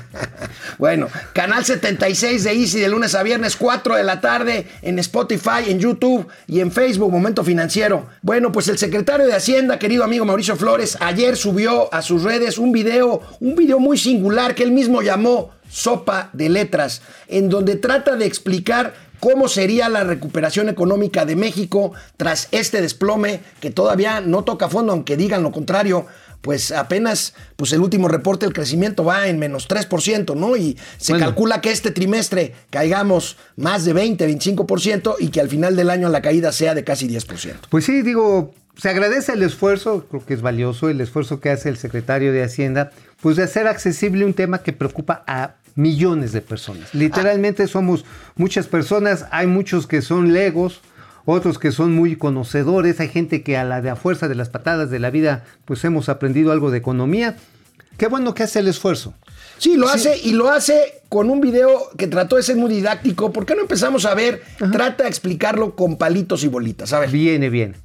Bueno, 0.78 1.08
canal 1.34 1.66
76 1.66 2.44
de 2.44 2.52
Easy 2.52 2.80
de 2.80 2.88
lunes 2.88 3.16
a 3.16 3.24
viernes, 3.24 3.56
4 3.56 3.96
de 3.96 4.04
la 4.04 4.22
tarde, 4.22 4.68
en 4.84 5.00
Spotify, 5.00 5.64
en 5.70 5.80
YouTube 5.80 6.28
y 6.46 6.60
en 6.60 6.72
Facebook, 6.72 7.12
Momento 7.12 7.44
Financiero. 7.44 8.06
Bueno, 8.22 8.52
pues 8.52 8.68
el 8.68 8.78
secretario 8.78 9.26
de 9.26 9.34
Hacienda, 9.34 9.80
querido 9.80 10.04
amigo 10.04 10.24
Mauricio 10.26 10.56
Flores, 10.56 10.96
ayer 11.00 11.36
subió 11.36 11.92
a 11.92 12.04
sus 12.04 12.22
redes 12.22 12.60
un 12.60 12.72
video, 12.72 13.22
un 13.40 13.56
video 13.56 13.80
muy 13.80 13.98
singular 13.98 14.54
que 14.54 14.62
él 14.64 14.72
mismo 14.72 15.02
llamó 15.02 15.52
Sopa 15.68 16.30
de 16.34 16.50
Letras, 16.50 17.02
en 17.28 17.50
donde 17.50 17.76
trata 17.78 18.16
de 18.16 18.26
explicar 18.28 18.94
cómo 19.20 19.48
sería 19.48 19.90
la 19.90 20.04
recuperación 20.04 20.70
económica 20.70 21.26
de 21.26 21.36
México 21.36 21.94
tras 22.18 22.48
este 22.52 22.82
desplome 22.82 23.42
que 23.60 23.72
todavía 23.72 24.22
no 24.22 24.44
toca 24.44 24.70
fondo, 24.70 24.92
aunque 24.94 25.18
digan 25.18 25.44
lo 25.44 25.52
contrario 25.52 26.06
pues 26.42 26.72
apenas 26.72 27.34
pues 27.56 27.74
el 27.74 27.82
último 27.82 28.08
reporte 28.08 28.46
del 28.46 28.54
crecimiento 28.54 29.04
va 29.04 29.28
en 29.28 29.40
menos 29.40 29.68
3%, 29.68 30.36
¿no? 30.36 30.56
Y 30.56 30.78
se 30.98 31.14
Bueno. 31.14 31.26
calcula 31.26 31.62
que 31.62 31.72
este 31.72 31.92
trimestre 31.92 32.54
caigamos 32.70 33.38
más 33.58 33.86
de 33.86 33.94
20, 33.94 34.28
25% 34.30 35.16
y 35.20 35.30
que 35.30 35.42
al 35.42 35.50
final 35.50 35.76
del 35.76 35.90
año 35.90 36.10
la 36.10 36.22
caída 36.22 36.52
sea 36.52 36.76
de 36.76 36.84
casi 36.84 37.08
10%. 37.08 37.56
Pues 37.70 37.86
sí, 37.86 38.02
digo, 38.04 38.54
se 38.78 38.88
agradece 38.90 39.34
el 39.34 39.42
esfuerzo, 39.44 40.06
creo 40.10 40.26
que 40.26 40.36
es 40.36 40.42
valioso 40.42 40.90
el 40.90 41.02
esfuerzo 41.02 41.40
que 41.42 41.50
hace 41.50 41.70
el 41.70 41.78
secretario 41.78 42.32
de 42.32 42.44
Hacienda, 42.44 42.92
pues 43.20 43.36
de 43.36 43.44
hacer 43.44 43.68
accesible 43.68 44.24
un 44.24 44.36
tema 44.36 44.60
que 44.62 44.74
preocupa 44.74 45.24
a 45.28 45.56
millones 45.78 46.32
de 46.32 46.42
personas. 46.42 46.94
Literalmente 46.94 47.68
somos 47.68 48.04
muchas 48.36 48.68
personas, 48.68 49.26
hay 49.32 49.48
muchos 49.48 49.88
que 49.88 50.02
son 50.02 50.34
legos, 50.34 50.82
otros 51.26 51.60
que 51.60 51.72
son 51.72 51.94
muy 51.94 52.16
conocedores, 52.16 53.00
hay 53.00 53.10
gente 53.10 53.44
que 53.44 53.58
a 53.58 53.64
la 53.64 53.82
de 53.82 53.90
a 53.90 53.96
fuerza 53.96 54.28
de 54.28 54.36
las 54.36 54.50
patadas 54.50 54.90
de 54.90 55.00
la 55.00 55.10
vida, 55.10 55.44
pues 55.66 55.84
hemos 55.86 56.10
aprendido 56.10 56.52
algo 56.52 56.72
de 56.72 56.80
economía. 56.80 57.38
Qué 57.98 58.08
bueno 58.08 58.34
que 58.34 58.44
hace 58.44 58.60
el 58.60 58.68
esfuerzo. 58.68 59.14
Sí, 59.58 59.76
lo 59.76 59.90
hace 59.90 60.18
y 60.24 60.34
lo 60.34 60.50
hace 60.50 61.02
con 61.10 61.30
un 61.30 61.42
video 61.42 61.90
que 61.98 62.08
trató 62.08 62.36
de 62.36 62.44
ser 62.44 62.56
muy 62.56 62.70
didáctico. 62.70 63.32
¿Por 63.32 63.46
qué 63.46 63.56
no 63.56 63.62
empezamos 63.62 64.06
a 64.06 64.14
ver? 64.14 64.42
Trata 64.72 65.04
de 65.04 65.10
explicarlo 65.10 65.76
con 65.76 65.98
palitos 65.98 66.44
y 66.44 66.48
bolitas. 66.48 66.94
A 66.94 67.00
ver. 67.00 67.10
Viene 67.10 67.50
bien. 67.50 67.76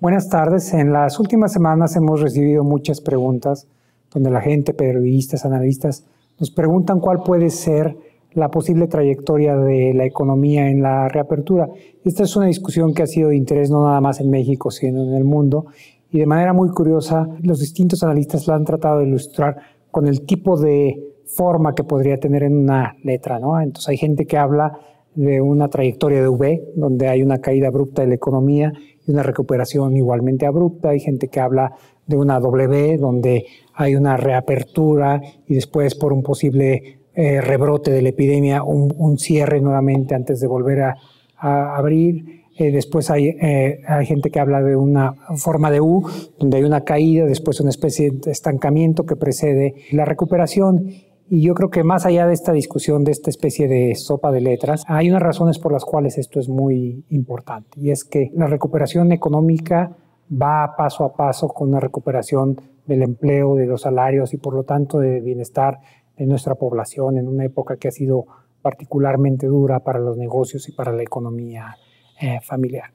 Buenas 0.00 0.28
tardes. 0.28 0.72
En 0.72 0.92
las 0.92 1.20
últimas 1.20 1.52
semanas 1.52 1.96
hemos 1.96 2.20
recibido 2.20 2.64
muchas 2.64 3.00
preguntas 3.00 3.66
donde 4.12 4.30
la 4.30 4.40
gente, 4.40 4.72
periodistas, 4.72 5.44
analistas, 5.44 6.04
nos 6.38 6.50
preguntan 6.50 7.00
cuál 7.00 7.22
puede 7.22 7.50
ser 7.50 7.96
la 8.32 8.50
posible 8.50 8.88
trayectoria 8.88 9.56
de 9.56 9.94
la 9.94 10.04
economía 10.04 10.68
en 10.68 10.82
la 10.82 11.08
reapertura. 11.08 11.68
Esta 12.04 12.24
es 12.24 12.36
una 12.36 12.46
discusión 12.46 12.92
que 12.92 13.02
ha 13.02 13.06
sido 13.06 13.28
de 13.28 13.36
interés 13.36 13.70
no 13.70 13.84
nada 13.84 14.00
más 14.00 14.20
en 14.20 14.30
México, 14.30 14.70
sino 14.70 15.04
en 15.04 15.14
el 15.14 15.24
mundo. 15.24 15.66
Y 16.10 16.18
de 16.18 16.26
manera 16.26 16.52
muy 16.52 16.68
curiosa, 16.70 17.28
los 17.42 17.60
distintos 17.60 18.02
analistas 18.02 18.46
la 18.46 18.56
han 18.56 18.64
tratado 18.64 18.98
de 18.98 19.06
ilustrar 19.06 19.56
con 19.90 20.06
el 20.06 20.26
tipo 20.26 20.56
de 20.58 21.14
forma 21.26 21.74
que 21.74 21.84
podría 21.84 22.18
tener 22.18 22.42
en 22.42 22.56
una 22.56 22.96
letra. 23.02 23.38
¿no? 23.38 23.60
Entonces 23.60 23.88
hay 23.88 23.96
gente 23.96 24.26
que 24.26 24.36
habla 24.36 24.78
de 25.14 25.40
una 25.40 25.68
trayectoria 25.68 26.20
de 26.20 26.28
V, 26.28 26.72
donde 26.74 27.08
hay 27.08 27.22
una 27.22 27.38
caída 27.38 27.68
abrupta 27.68 28.02
de 28.02 28.08
la 28.08 28.14
economía 28.14 28.72
y 29.06 29.12
una 29.12 29.22
recuperación 29.22 29.96
igualmente 29.96 30.46
abrupta. 30.46 30.90
Hay 30.90 31.00
gente 31.00 31.28
que 31.28 31.40
habla 31.40 31.72
de 32.06 32.16
una 32.16 32.40
W, 32.40 32.98
donde 32.98 33.46
hay 33.74 33.96
una 33.96 34.16
reapertura 34.16 35.20
y 35.46 35.54
después 35.54 35.94
por 35.94 36.12
un 36.12 36.22
posible 36.22 37.00
eh, 37.14 37.40
rebrote 37.40 37.90
de 37.90 38.02
la 38.02 38.08
epidemia, 38.08 38.62
un, 38.62 39.18
cierre 39.18 39.60
nuevamente 39.60 40.14
antes 40.14 40.40
de 40.40 40.46
volver 40.46 40.80
a, 40.82 40.96
abrir. 41.36 42.44
Eh, 42.56 42.72
después 42.72 43.10
hay, 43.10 43.28
eh, 43.28 43.80
hay, 43.86 44.06
gente 44.06 44.30
que 44.30 44.40
habla 44.40 44.62
de 44.62 44.76
una 44.76 45.14
forma 45.36 45.70
de 45.70 45.80
U, 45.80 46.08
donde 46.38 46.56
hay 46.56 46.64
una 46.64 46.82
caída, 46.82 47.26
después 47.26 47.60
una 47.60 47.70
especie 47.70 48.12
de 48.12 48.30
estancamiento 48.30 49.04
que 49.04 49.16
precede 49.16 49.74
la 49.92 50.04
recuperación. 50.04 50.88
Y 51.28 51.42
yo 51.42 51.54
creo 51.54 51.70
que 51.70 51.84
más 51.84 52.06
allá 52.06 52.26
de 52.26 52.34
esta 52.34 52.52
discusión, 52.52 53.04
de 53.04 53.12
esta 53.12 53.30
especie 53.30 53.68
de 53.68 53.94
sopa 53.94 54.32
de 54.32 54.40
letras, 54.40 54.84
hay 54.88 55.10
unas 55.10 55.22
razones 55.22 55.58
por 55.58 55.72
las 55.72 55.84
cuales 55.84 56.16
esto 56.18 56.40
es 56.40 56.48
muy 56.48 57.04
importante. 57.10 57.78
Y 57.80 57.90
es 57.90 58.04
que 58.04 58.30
la 58.34 58.46
recuperación 58.46 59.12
económica 59.12 59.96
va 60.30 60.74
paso 60.76 61.04
a 61.04 61.14
paso 61.14 61.48
con 61.48 61.68
una 61.68 61.80
recuperación 61.80 62.56
del 62.86 63.02
empleo, 63.02 63.54
de 63.56 63.66
los 63.66 63.82
salarios 63.82 64.34
y 64.34 64.36
por 64.36 64.54
lo 64.54 64.64
tanto 64.64 64.98
del 64.98 65.22
bienestar 65.22 65.78
de 66.16 66.26
nuestra 66.26 66.54
población 66.54 67.18
en 67.18 67.28
una 67.28 67.44
época 67.44 67.76
que 67.76 67.88
ha 67.88 67.92
sido 67.92 68.26
particularmente 68.62 69.46
dura 69.46 69.80
para 69.80 69.98
los 69.98 70.16
negocios 70.16 70.68
y 70.68 70.72
para 70.72 70.92
la 70.92 71.02
economía 71.02 71.76
eh, 72.20 72.38
familiar. 72.42 72.92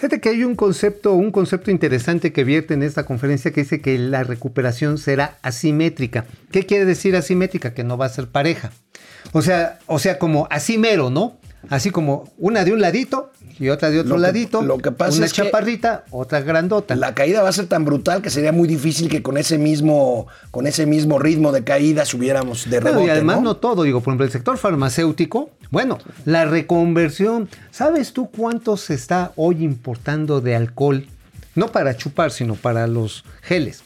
Fíjate 0.00 0.20
que 0.22 0.30
hay 0.30 0.44
un 0.44 0.54
concepto, 0.54 1.12
un 1.12 1.30
concepto 1.30 1.70
interesante 1.70 2.32
que 2.32 2.42
vierte 2.42 2.72
en 2.72 2.82
esta 2.82 3.04
conferencia 3.04 3.50
que 3.50 3.60
dice 3.60 3.82
que 3.82 3.98
la 3.98 4.24
recuperación 4.24 4.96
será 4.96 5.36
asimétrica. 5.42 6.24
¿Qué 6.50 6.64
quiere 6.64 6.86
decir 6.86 7.14
asimétrica? 7.16 7.74
Que 7.74 7.84
no 7.84 7.98
va 7.98 8.06
a 8.06 8.08
ser 8.08 8.28
pareja. 8.28 8.70
O 9.32 9.42
sea, 9.42 9.78
o 9.86 9.98
sea, 9.98 10.18
como 10.18 10.48
así 10.50 10.78
mero, 10.78 11.10
¿no? 11.10 11.36
Así 11.68 11.90
como 11.90 12.32
una 12.38 12.64
de 12.64 12.72
un 12.72 12.80
ladito 12.80 13.30
y 13.58 13.68
otra 13.68 13.90
de 13.90 14.00
otro 14.00 14.10
Lo 14.10 14.16
que- 14.16 14.22
ladito. 14.22 14.62
lo 14.62 14.78
que 14.78 14.90
pasa 14.92 15.18
una 15.18 15.26
es 15.26 15.32
que 15.34 15.42
chaparrita, 15.42 16.04
otra 16.10 16.40
grandota. 16.40 16.96
La 16.96 17.14
caída 17.14 17.42
va 17.42 17.50
a 17.50 17.52
ser 17.52 17.66
tan 17.66 17.84
brutal 17.84 18.22
que 18.22 18.30
sería 18.30 18.50
muy 18.52 18.66
difícil 18.66 19.08
que 19.10 19.22
con 19.22 19.36
ese 19.36 19.58
mismo, 19.58 20.26
con 20.50 20.66
ese 20.66 20.86
mismo 20.86 21.18
ritmo 21.18 21.52
de 21.52 21.62
caída 21.62 22.04
subiéramos 22.06 22.68
de 22.70 22.80
rebote. 22.80 23.04
y 23.06 23.10
además 23.10 23.36
¿no? 23.36 23.42
¿no? 23.42 23.56
todo, 23.58 23.82
digo, 23.82 24.00
por 24.00 24.12
ejemplo, 24.12 24.24
el 24.24 24.32
sector 24.32 24.56
farmacéutico, 24.56 25.50
bueno, 25.70 25.98
la 26.24 26.46
reconversión, 26.46 27.48
¿sabes 27.70 28.12
tú 28.14 28.30
cuánto 28.30 28.76
se 28.76 28.94
está 28.94 29.32
hoy 29.36 29.62
importando 29.62 30.40
de 30.40 30.56
alcohol? 30.56 31.06
No 31.54 31.68
para 31.72 31.96
chupar, 31.96 32.30
sino 32.30 32.54
para 32.54 32.86
los 32.86 33.24
geles. 33.42 33.82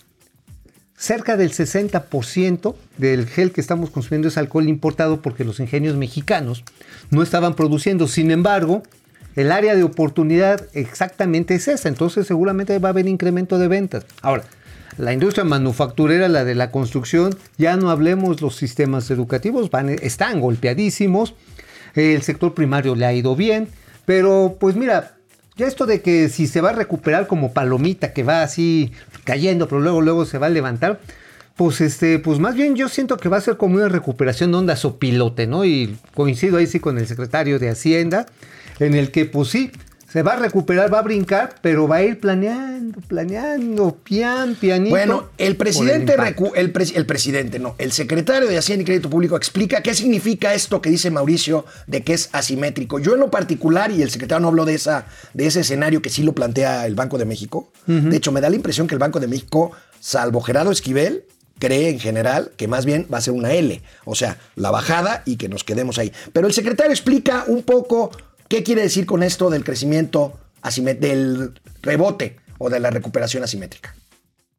Cerca 0.96 1.36
del 1.36 1.50
60% 1.52 2.74
del 2.98 3.26
gel 3.26 3.52
que 3.52 3.60
estamos 3.60 3.90
consumiendo 3.90 4.28
es 4.28 4.38
alcohol 4.38 4.68
importado 4.68 5.20
porque 5.20 5.44
los 5.44 5.58
ingenios 5.58 5.96
mexicanos 5.96 6.64
no 7.10 7.22
estaban 7.22 7.54
produciendo. 7.54 8.06
Sin 8.06 8.30
embargo, 8.30 8.82
el 9.34 9.50
área 9.50 9.74
de 9.74 9.82
oportunidad 9.82 10.68
exactamente 10.72 11.56
es 11.56 11.66
esa. 11.66 11.88
Entonces 11.88 12.26
seguramente 12.26 12.78
va 12.78 12.90
a 12.90 12.92
haber 12.92 13.08
incremento 13.08 13.58
de 13.58 13.68
ventas. 13.68 14.06
Ahora, 14.22 14.44
la 14.96 15.12
industria 15.12 15.44
manufacturera, 15.44 16.28
la 16.28 16.44
de 16.44 16.54
la 16.54 16.70
construcción, 16.70 17.36
ya 17.58 17.76
no 17.76 17.90
hablemos 17.90 18.40
los 18.40 18.54
sistemas 18.54 19.10
educativos, 19.10 19.70
van, 19.70 19.88
están 19.88 20.40
golpeadísimos. 20.40 21.34
El 21.94 22.22
sector 22.22 22.54
primario 22.54 22.94
le 22.94 23.06
ha 23.06 23.12
ido 23.12 23.34
bien. 23.34 23.68
Pero 24.04 24.56
pues 24.60 24.76
mira, 24.76 25.16
ya 25.56 25.66
esto 25.66 25.86
de 25.86 26.02
que 26.02 26.28
si 26.28 26.46
se 26.46 26.60
va 26.60 26.70
a 26.70 26.72
recuperar 26.74 27.26
como 27.26 27.52
palomita 27.52 28.12
que 28.12 28.22
va 28.22 28.42
así 28.42 28.92
cayendo, 29.24 29.68
pero 29.68 29.80
luego 29.80 30.00
luego 30.00 30.24
se 30.24 30.38
va 30.38 30.46
a 30.46 30.50
levantar, 30.50 31.00
pues 31.56 31.80
este, 31.80 32.18
pues 32.18 32.40
más 32.40 32.54
bien 32.54 32.74
yo 32.74 32.88
siento 32.88 33.16
que 33.16 33.28
va 33.28 33.36
a 33.36 33.40
ser 33.40 33.56
como 33.56 33.76
una 33.76 33.88
recuperación 33.88 34.50
de 34.50 34.58
onda 34.58 34.76
sopilote, 34.76 35.46
¿no? 35.46 35.64
Y 35.64 35.96
coincido 36.14 36.58
ahí 36.58 36.66
sí 36.66 36.80
con 36.80 36.98
el 36.98 37.06
secretario 37.06 37.58
de 37.58 37.70
Hacienda, 37.70 38.26
en 38.80 38.94
el 38.94 39.10
que 39.12 39.24
pues 39.26 39.48
sí, 39.48 39.70
se 40.14 40.22
va 40.22 40.34
a 40.34 40.36
recuperar, 40.36 40.94
va 40.94 41.00
a 41.00 41.02
brincar, 41.02 41.56
pero 41.60 41.88
va 41.88 41.96
a 41.96 42.02
ir 42.04 42.20
planeando, 42.20 43.00
planeando, 43.00 43.96
pian, 44.04 44.54
pianito. 44.54 44.90
Bueno, 44.90 45.30
el 45.38 45.56
presidente, 45.56 46.14
el, 46.54 46.72
pres- 46.72 46.92
el 46.94 47.04
presidente, 47.04 47.58
no, 47.58 47.74
el 47.78 47.90
secretario 47.90 48.48
de 48.48 48.56
Hacienda 48.56 48.82
y 48.82 48.84
Crédito 48.84 49.10
Público 49.10 49.36
explica 49.36 49.82
qué 49.82 49.92
significa 49.92 50.54
esto 50.54 50.80
que 50.80 50.88
dice 50.88 51.10
Mauricio 51.10 51.64
de 51.88 52.04
que 52.04 52.12
es 52.12 52.28
asimétrico. 52.30 53.00
Yo 53.00 53.14
en 53.14 53.20
lo 53.22 53.30
particular, 53.32 53.90
y 53.90 54.02
el 54.02 54.10
secretario 54.12 54.40
no 54.42 54.46
habló 54.50 54.64
de, 54.64 54.74
esa, 54.74 55.06
de 55.32 55.46
ese 55.46 55.62
escenario 55.62 56.00
que 56.00 56.10
sí 56.10 56.22
lo 56.22 56.32
plantea 56.32 56.86
el 56.86 56.94
Banco 56.94 57.18
de 57.18 57.24
México, 57.24 57.72
de 57.88 58.16
hecho 58.16 58.30
me 58.30 58.40
da 58.40 58.48
la 58.50 58.54
impresión 58.54 58.86
que 58.86 58.94
el 58.94 59.00
Banco 59.00 59.18
de 59.18 59.26
México, 59.26 59.72
salvo 59.98 60.40
Gerardo 60.42 60.70
Esquivel, 60.70 61.24
cree 61.58 61.88
en 61.88 61.98
general 61.98 62.52
que 62.56 62.68
más 62.68 62.84
bien 62.84 63.08
va 63.12 63.18
a 63.18 63.20
ser 63.20 63.34
una 63.34 63.52
L, 63.52 63.82
o 64.04 64.14
sea, 64.14 64.38
la 64.54 64.70
bajada 64.70 65.24
y 65.26 65.38
que 65.38 65.48
nos 65.48 65.64
quedemos 65.64 65.98
ahí. 65.98 66.12
Pero 66.32 66.46
el 66.46 66.52
secretario 66.52 66.92
explica 66.92 67.42
un 67.48 67.64
poco 67.64 68.12
qué 68.54 68.62
quiere 68.62 68.82
decir 68.82 69.04
con 69.04 69.24
esto 69.24 69.50
del 69.50 69.64
crecimiento, 69.64 70.34
del 71.00 71.54
rebote 71.82 72.36
o 72.58 72.70
de 72.70 72.78
la 72.78 72.90
recuperación 72.90 73.42
asimétrica. 73.42 73.96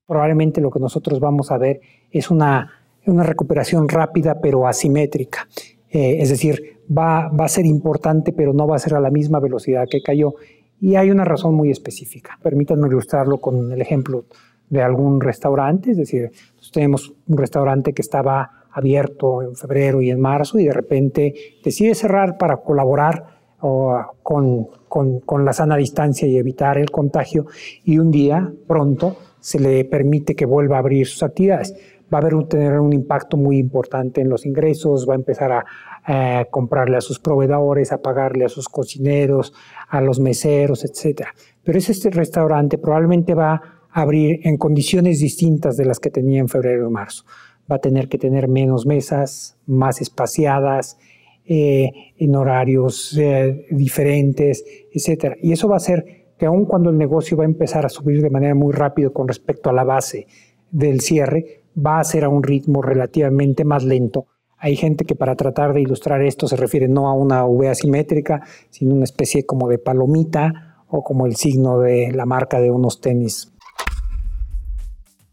probablemente 0.05 0.59
lo 0.59 0.69
que 0.69 0.81
nosotros 0.81 1.21
vamos 1.21 1.49
a 1.49 1.57
ver 1.57 1.79
es 2.11 2.29
una, 2.29 2.73
una 3.05 3.23
recuperación 3.23 3.87
rápida 3.87 4.41
pero 4.41 4.67
asimétrica. 4.67 5.47
Eh, 5.89 6.17
es 6.19 6.27
decir, 6.27 6.81
va, 6.91 7.29
va 7.29 7.45
a 7.45 7.47
ser 7.47 7.65
importante 7.65 8.33
pero 8.33 8.51
no 8.51 8.67
va 8.67 8.75
a 8.75 8.79
ser 8.79 8.95
a 8.95 8.99
la 8.99 9.11
misma 9.11 9.39
velocidad 9.39 9.87
que 9.89 10.01
cayó. 10.01 10.33
Y 10.81 10.97
hay 10.97 11.09
una 11.09 11.23
razón 11.23 11.55
muy 11.55 11.71
específica. 11.71 12.37
Permítanme 12.43 12.89
ilustrarlo 12.89 13.37
con 13.37 13.71
el 13.71 13.81
ejemplo 13.81 14.25
de 14.69 14.81
algún 14.81 15.21
restaurante. 15.21 15.91
Es 15.91 15.97
decir, 15.97 16.31
tenemos 16.73 17.13
un 17.27 17.37
restaurante 17.37 17.93
que 17.93 18.01
estaba 18.01 18.65
abierto 18.71 19.41
en 19.41 19.55
febrero 19.55 20.01
y 20.01 20.09
en 20.09 20.19
marzo 20.19 20.59
y 20.59 20.65
de 20.65 20.73
repente 20.73 21.33
decide 21.63 21.95
cerrar 21.95 22.37
para 22.37 22.57
colaborar 22.57 23.35
o, 23.61 24.01
con, 24.21 25.45
la 25.45 25.53
sana 25.53 25.77
distancia 25.77 26.27
y 26.27 26.37
evitar 26.37 26.77
el 26.77 26.91
contagio 26.91 27.45
y 27.83 27.97
un 27.97 28.11
día 28.11 28.51
pronto 28.67 29.17
se 29.39 29.59
le 29.59 29.85
permite 29.85 30.35
que 30.35 30.45
vuelva 30.45 30.77
a 30.77 30.79
abrir 30.79 31.07
sus 31.07 31.23
actividades. 31.23 31.75
Va 32.13 32.19
a 32.19 32.21
haber 32.21 32.35
un, 32.35 32.47
tener 32.47 32.79
un 32.79 32.93
impacto 32.93 33.35
muy 33.35 33.57
importante 33.57 34.21
en 34.21 34.29
los 34.29 34.45
ingresos, 34.45 35.07
va 35.09 35.13
a 35.13 35.15
empezar 35.15 35.51
a 35.51 35.65
eh, 36.07 36.45
comprarle 36.51 36.97
a 36.97 37.01
sus 37.01 37.19
proveedores, 37.19 37.91
a 37.91 37.97
pagarle 37.97 38.45
a 38.45 38.49
sus 38.49 38.69
cocineros, 38.69 39.53
a 39.89 40.01
los 40.01 40.19
meseros, 40.19 40.85
etc. 40.85 41.23
Pero 41.63 41.77
ese 41.79 41.93
este 41.93 42.11
restaurante 42.11 42.77
probablemente 42.77 43.33
va 43.33 43.53
a 43.91 44.01
abrir 44.01 44.39
en 44.43 44.57
condiciones 44.57 45.19
distintas 45.19 45.77
de 45.77 45.85
las 45.85 45.99
que 45.99 46.11
tenía 46.11 46.39
en 46.39 46.47
febrero 46.47 46.87
y 46.87 46.91
marzo. 46.91 47.23
Va 47.71 47.77
a 47.77 47.79
tener 47.79 48.07
que 48.07 48.19
tener 48.19 48.47
menos 48.47 48.85
mesas, 48.85 49.57
más 49.65 49.99
espaciadas, 49.99 50.99
eh, 51.47 51.91
en 52.17 52.35
horarios 52.35 53.17
eh, 53.17 53.67
diferentes, 53.69 54.63
etcétera. 54.91 55.35
Y 55.41 55.51
eso 55.51 55.67
va 55.67 55.75
a 55.75 55.77
hacer 55.77 56.33
que 56.37 56.45
aun 56.45 56.65
cuando 56.65 56.89
el 56.89 56.97
negocio 56.97 57.37
va 57.37 57.43
a 57.43 57.47
empezar 57.47 57.85
a 57.85 57.89
subir 57.89 58.21
de 58.21 58.29
manera 58.29 58.55
muy 58.55 58.73
rápido 58.73 59.13
con 59.13 59.27
respecto 59.27 59.69
a 59.69 59.73
la 59.73 59.83
base 59.83 60.27
del 60.71 61.01
cierre, 61.01 61.63
va 61.77 61.99
a 61.99 62.03
ser 62.03 62.25
a 62.25 62.29
un 62.29 62.43
ritmo 62.43 62.81
relativamente 62.81 63.63
más 63.63 63.83
lento. 63.83 64.27
Hay 64.57 64.75
gente 64.75 65.05
que 65.05 65.15
para 65.15 65.35
tratar 65.35 65.73
de 65.73 65.81
ilustrar 65.81 66.21
esto 66.21 66.47
se 66.47 66.55
refiere 66.55 66.87
no 66.87 67.07
a 67.07 67.13
una 67.13 67.45
V 67.45 67.69
asimétrica, 67.69 68.41
sino 68.69 68.95
una 68.95 69.03
especie 69.03 69.45
como 69.45 69.69
de 69.69 69.77
palomita 69.77 70.83
o 70.87 71.03
como 71.03 71.25
el 71.25 71.35
signo 71.35 71.79
de 71.79 72.11
la 72.11 72.25
marca 72.25 72.59
de 72.59 72.71
unos 72.71 73.01
tenis 73.01 73.54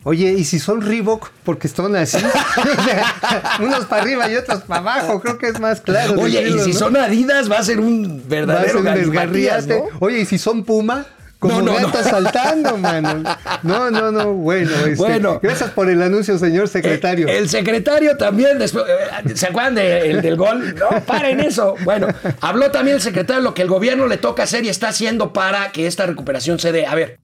Oye, 0.04 0.32
¿y 0.32 0.44
si 0.44 0.58
son 0.58 0.80
Reebok? 0.82 1.30
Porque 1.44 1.68
son 1.68 1.94
así. 1.96 2.18
Unos 3.60 3.86
para 3.86 4.02
arriba 4.02 4.30
y 4.30 4.36
otros 4.36 4.62
para 4.62 4.80
abajo. 4.80 5.20
Creo 5.20 5.38
que 5.38 5.48
es 5.48 5.60
más 5.60 5.80
claro. 5.80 6.14
Oye, 6.18 6.42
y 6.48 6.58
si 6.60 6.72
¿no? 6.72 6.78
son 6.78 6.96
Adidas, 6.96 7.50
va 7.50 7.58
a 7.58 7.62
ser 7.62 7.80
un 7.80 8.22
verdadero 8.28 8.82
ser 8.82 8.92
un 8.92 8.94
desgarriate. 8.94 9.78
¿no? 9.78 9.84
Oye, 10.00 10.20
¿y 10.20 10.26
si 10.26 10.38
son 10.38 10.64
Puma? 10.64 11.06
Como 11.38 11.60
No, 11.60 11.72
no, 11.72 11.80
no. 11.80 11.86
gata 11.88 12.04
saltando, 12.08 12.76
mano. 12.76 13.22
No, 13.64 13.90
no, 13.90 14.12
no. 14.12 14.32
Bueno, 14.32 14.70
este, 14.76 14.94
Bueno. 14.94 15.40
gracias 15.42 15.70
por 15.70 15.90
el 15.90 16.00
anuncio, 16.00 16.38
señor 16.38 16.68
secretario. 16.68 17.26
Eh, 17.26 17.38
el 17.38 17.48
secretario 17.48 18.16
también, 18.16 18.60
después, 18.60 18.84
eh, 18.88 19.32
¿se 19.34 19.46
acuerdan 19.48 19.74
de- 19.74 20.08
el 20.10 20.22
del 20.22 20.36
gol? 20.36 20.76
No, 20.76 21.00
paren 21.04 21.40
eso. 21.40 21.74
Bueno, 21.82 22.06
habló 22.40 22.70
también 22.70 22.96
el 22.98 23.02
secretario 23.02 23.40
de 23.42 23.44
lo 23.44 23.54
que 23.54 23.62
el 23.62 23.68
gobierno 23.68 24.06
le 24.06 24.18
toca 24.18 24.44
hacer 24.44 24.64
y 24.64 24.68
está 24.68 24.90
haciendo 24.90 25.32
para 25.32 25.72
que 25.72 25.88
esta 25.88 26.06
recuperación 26.06 26.60
se 26.60 26.70
dé. 26.70 26.86
A 26.86 26.94
ver, 26.94 27.18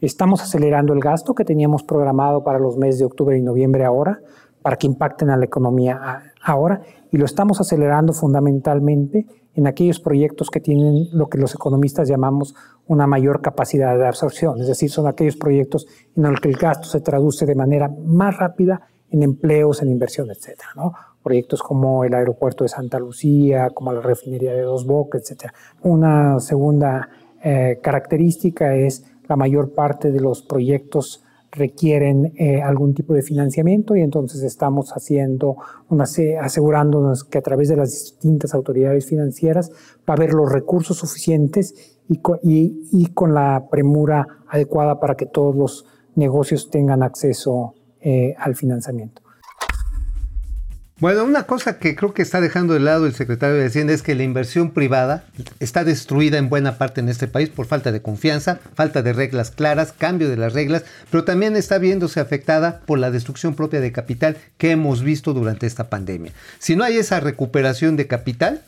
Estamos 0.00 0.40
acelerando 0.42 0.92
el 0.92 1.00
gasto 1.00 1.34
que 1.34 1.44
teníamos 1.44 1.82
programado 1.82 2.44
para 2.44 2.60
los 2.60 2.76
meses 2.76 3.00
de 3.00 3.04
octubre 3.06 3.36
y 3.36 3.42
noviembre 3.42 3.84
ahora, 3.84 4.20
para 4.62 4.76
que 4.76 4.86
impacten 4.86 5.28
a 5.30 5.36
la 5.36 5.44
economía 5.44 5.98
a- 6.00 6.22
ahora, 6.44 6.82
y 7.10 7.16
lo 7.16 7.24
estamos 7.24 7.60
acelerando 7.60 8.12
fundamentalmente 8.12 9.26
en 9.54 9.66
aquellos 9.66 9.98
proyectos 9.98 10.50
que 10.50 10.60
tienen 10.60 11.08
lo 11.12 11.28
que 11.28 11.38
los 11.38 11.52
economistas 11.52 12.08
llamamos 12.08 12.54
una 12.86 13.08
mayor 13.08 13.40
capacidad 13.42 13.98
de 13.98 14.06
absorción, 14.06 14.60
es 14.60 14.68
decir, 14.68 14.88
son 14.88 15.08
aquellos 15.08 15.36
proyectos 15.36 15.88
en 16.14 16.22
los 16.30 16.40
que 16.40 16.48
el 16.48 16.56
gasto 16.56 16.86
se 16.88 17.00
traduce 17.00 17.44
de 17.44 17.56
manera 17.56 17.90
más 18.04 18.36
rápida 18.36 18.82
en 19.10 19.24
empleos, 19.24 19.82
en 19.82 19.90
inversión, 19.90 20.28
¿no? 20.76 20.92
Proyectos 21.24 21.60
como 21.60 22.04
el 22.04 22.14
aeropuerto 22.14 22.62
de 22.62 22.68
Santa 22.68 23.00
Lucía, 23.00 23.70
como 23.70 23.92
la 23.92 24.00
refinería 24.00 24.52
de 24.52 24.62
Dos 24.62 24.86
Bocas, 24.86 25.22
etcétera. 25.22 25.54
Una 25.82 26.38
segunda 26.38 27.08
eh, 27.42 27.78
característica 27.82 28.74
es 28.76 29.04
la 29.28 29.36
mayor 29.36 29.72
parte 29.74 30.10
de 30.10 30.20
los 30.20 30.42
proyectos 30.42 31.22
requieren 31.50 32.32
eh, 32.36 32.60
algún 32.60 32.92
tipo 32.94 33.14
de 33.14 33.22
financiamiento 33.22 33.96
y 33.96 34.02
entonces 34.02 34.42
estamos 34.42 34.92
haciendo 34.92 35.56
una, 35.88 36.04
se- 36.06 36.36
asegurándonos 36.36 37.24
que 37.24 37.38
a 37.38 37.42
través 37.42 37.68
de 37.68 37.76
las 37.76 37.90
distintas 37.90 38.52
autoridades 38.54 39.06
financieras 39.06 39.70
va 40.08 40.12
a 40.12 40.16
haber 40.16 40.34
los 40.34 40.52
recursos 40.52 40.98
suficientes 40.98 41.98
y 42.10 43.06
con 43.12 43.34
la 43.34 43.66
premura 43.70 44.26
adecuada 44.48 44.98
para 45.00 45.14
que 45.14 45.26
todos 45.26 45.54
los 45.56 45.86
negocios 46.16 46.70
tengan 46.70 47.02
acceso 47.02 47.74
eh, 48.00 48.34
al 48.38 48.54
financiamiento. 48.54 49.22
Bueno, 51.00 51.22
una 51.22 51.44
cosa 51.44 51.78
que 51.78 51.94
creo 51.94 52.12
que 52.12 52.22
está 52.22 52.40
dejando 52.40 52.74
de 52.74 52.80
lado 52.80 53.06
el 53.06 53.14
secretario 53.14 53.54
de 53.54 53.66
Hacienda 53.66 53.92
es 53.92 54.02
que 54.02 54.16
la 54.16 54.24
inversión 54.24 54.72
privada 54.72 55.22
está 55.60 55.84
destruida 55.84 56.38
en 56.38 56.48
buena 56.48 56.76
parte 56.76 57.00
en 57.00 57.08
este 57.08 57.28
país 57.28 57.50
por 57.50 57.66
falta 57.66 57.92
de 57.92 58.02
confianza, 58.02 58.58
falta 58.74 59.02
de 59.02 59.12
reglas 59.12 59.52
claras, 59.52 59.94
cambio 59.96 60.28
de 60.28 60.36
las 60.36 60.54
reglas, 60.54 60.82
pero 61.08 61.22
también 61.22 61.54
está 61.54 61.78
viéndose 61.78 62.18
afectada 62.18 62.80
por 62.80 62.98
la 62.98 63.12
destrucción 63.12 63.54
propia 63.54 63.80
de 63.80 63.92
capital 63.92 64.38
que 64.56 64.72
hemos 64.72 65.04
visto 65.04 65.34
durante 65.34 65.68
esta 65.68 65.88
pandemia. 65.88 66.32
Si 66.58 66.74
no 66.74 66.82
hay 66.82 66.96
esa 66.96 67.20
recuperación 67.20 67.96
de 67.96 68.08
capital, 68.08 68.62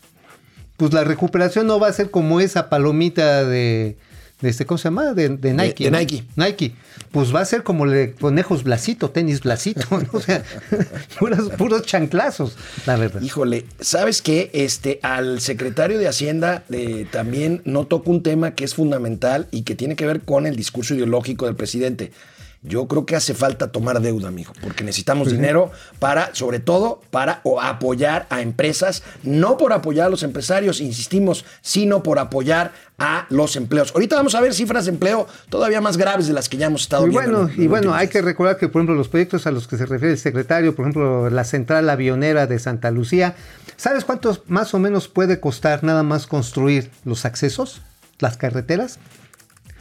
pues 0.77 0.93
la 0.93 1.03
recuperación 1.03 1.67
no 1.67 1.81
va 1.81 1.89
a 1.89 1.93
ser 1.93 2.13
como 2.13 2.41
esa 2.41 2.71
palomita 2.71 3.45
de, 3.45 3.97
este, 4.43 4.67
¿cómo 4.67 4.79
se 4.79 4.85
llama? 4.85 5.13
De, 5.13 5.29
de 5.29 5.53
Nike. 5.53 5.85
de 5.85 5.91
¿no? 5.91 5.99
Nike. 5.99 6.25
Nike. 6.37 6.75
Pues 7.11 7.35
va 7.35 7.41
a 7.41 7.45
ser 7.45 7.63
como 7.63 7.87
de 7.87 8.13
conejos 8.15 8.65
Blasito, 8.65 9.11
tenis 9.11 9.41
Blasito, 9.41 9.87
¿no? 9.91 10.09
O 10.13 10.21
sea, 10.21 10.43
puros, 11.19 11.51
puros 11.51 11.83
chanclazos, 11.83 12.57
la 12.87 12.97
verdad. 12.97 13.21
Híjole, 13.21 13.67
¿sabes 13.81 14.23
qué? 14.23 14.51
Este, 14.53 15.01
al 15.03 15.41
secretario 15.41 15.99
de 15.99 16.09
Hacienda 16.09 16.65
eh, 16.71 17.07
también 17.11 17.63
no 17.65 17.87
toca 17.87 18.11
un 18.11 18.23
tema 18.23 18.55
que 18.55 18.65
es 18.65 18.75
fundamental 18.75 19.49
y 19.51 19.63
que 19.63 19.75
tiene 19.75 19.97
que 19.97 20.07
ver 20.07 20.23
con 20.23 20.47
el 20.47 20.57
discurso 20.57 20.95
ideológico 20.95 21.47
del 21.47 21.57
presidente. 21.57 22.13
Yo 22.63 22.87
creo 22.89 23.07
que 23.07 23.17
hace 23.17 23.33
falta 23.33 23.73
tomar 23.73 24.01
deuda, 24.03 24.29
amigo, 24.29 24.53
porque 24.61 24.85
necesitamos 24.85 25.31
dinero 25.33 25.71
para, 25.99 26.35
sobre 26.35 26.59
todo, 26.59 27.01
para 27.11 27.41
o 27.43 27.59
apoyar 27.59 28.27
a 28.29 28.43
empresas, 28.43 29.03
no 29.23 29.57
por 29.57 29.73
apoyar 29.73 30.09
a 30.09 30.11
los 30.11 30.23
empresarios, 30.23 30.83
insistimos, 30.83 31.47
sino 31.63 32.03
por 32.03 32.19
apoyar 32.19 32.73
a 32.99 33.25
los 33.31 33.57
empleos. 33.57 33.93
Ahorita 33.95 34.17
vamos 34.17 34.35
a 34.35 34.43
ver 34.43 34.53
cifras 34.53 34.85
de 34.85 34.91
empleo 34.91 35.27
todavía 35.49 35.81
más 35.81 35.97
graves 35.97 36.27
de 36.27 36.35
las 36.35 36.51
que 36.51 36.59
ya 36.59 36.67
hemos 36.67 36.83
estado 36.83 37.07
Y 37.07 37.11
viendo. 37.11 37.45
bueno, 37.45 37.53
y 37.57 37.67
bueno, 37.67 37.95
hay 37.95 38.09
que 38.09 38.21
recordar 38.21 38.59
que, 38.59 38.69
por 38.69 38.81
ejemplo, 38.81 38.95
los 38.95 39.09
proyectos 39.09 39.47
a 39.47 39.51
los 39.53 39.67
que 39.67 39.79
se 39.79 39.87
refiere 39.87 40.13
el 40.13 40.19
secretario, 40.19 40.75
por 40.77 40.85
ejemplo, 40.85 41.31
la 41.31 41.45
central 41.45 41.89
avionera 41.89 42.47
de 42.47 42.59
Santa 42.59 42.91
Lucía, 42.91 43.37
¿sabes 43.79 44.05
cuántos 44.05 44.43
más 44.49 44.75
o 44.75 44.79
menos 44.79 45.09
puede 45.09 45.41
costar 45.41 45.83
nada 45.83 46.03
más 46.03 46.27
construir 46.27 46.91
los 47.07 47.25
accesos, 47.25 47.81
las 48.19 48.37
carreteras? 48.37 48.99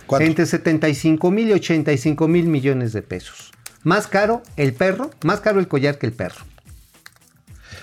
¿Cuánto? 0.09 0.25
Entre 0.25 0.47
75 0.47 1.29
mil 1.29 1.49
y 1.49 1.53
85 1.53 2.27
mil 2.27 2.47
millones 2.47 2.93
de 2.93 3.03
pesos. 3.03 3.51
Más 3.83 4.07
caro 4.07 4.41
el 4.57 4.73
perro, 4.73 5.11
más 5.23 5.39
caro 5.39 5.59
el 5.59 5.67
collar 5.67 5.99
que 5.99 6.07
el 6.07 6.13
perro. 6.13 6.43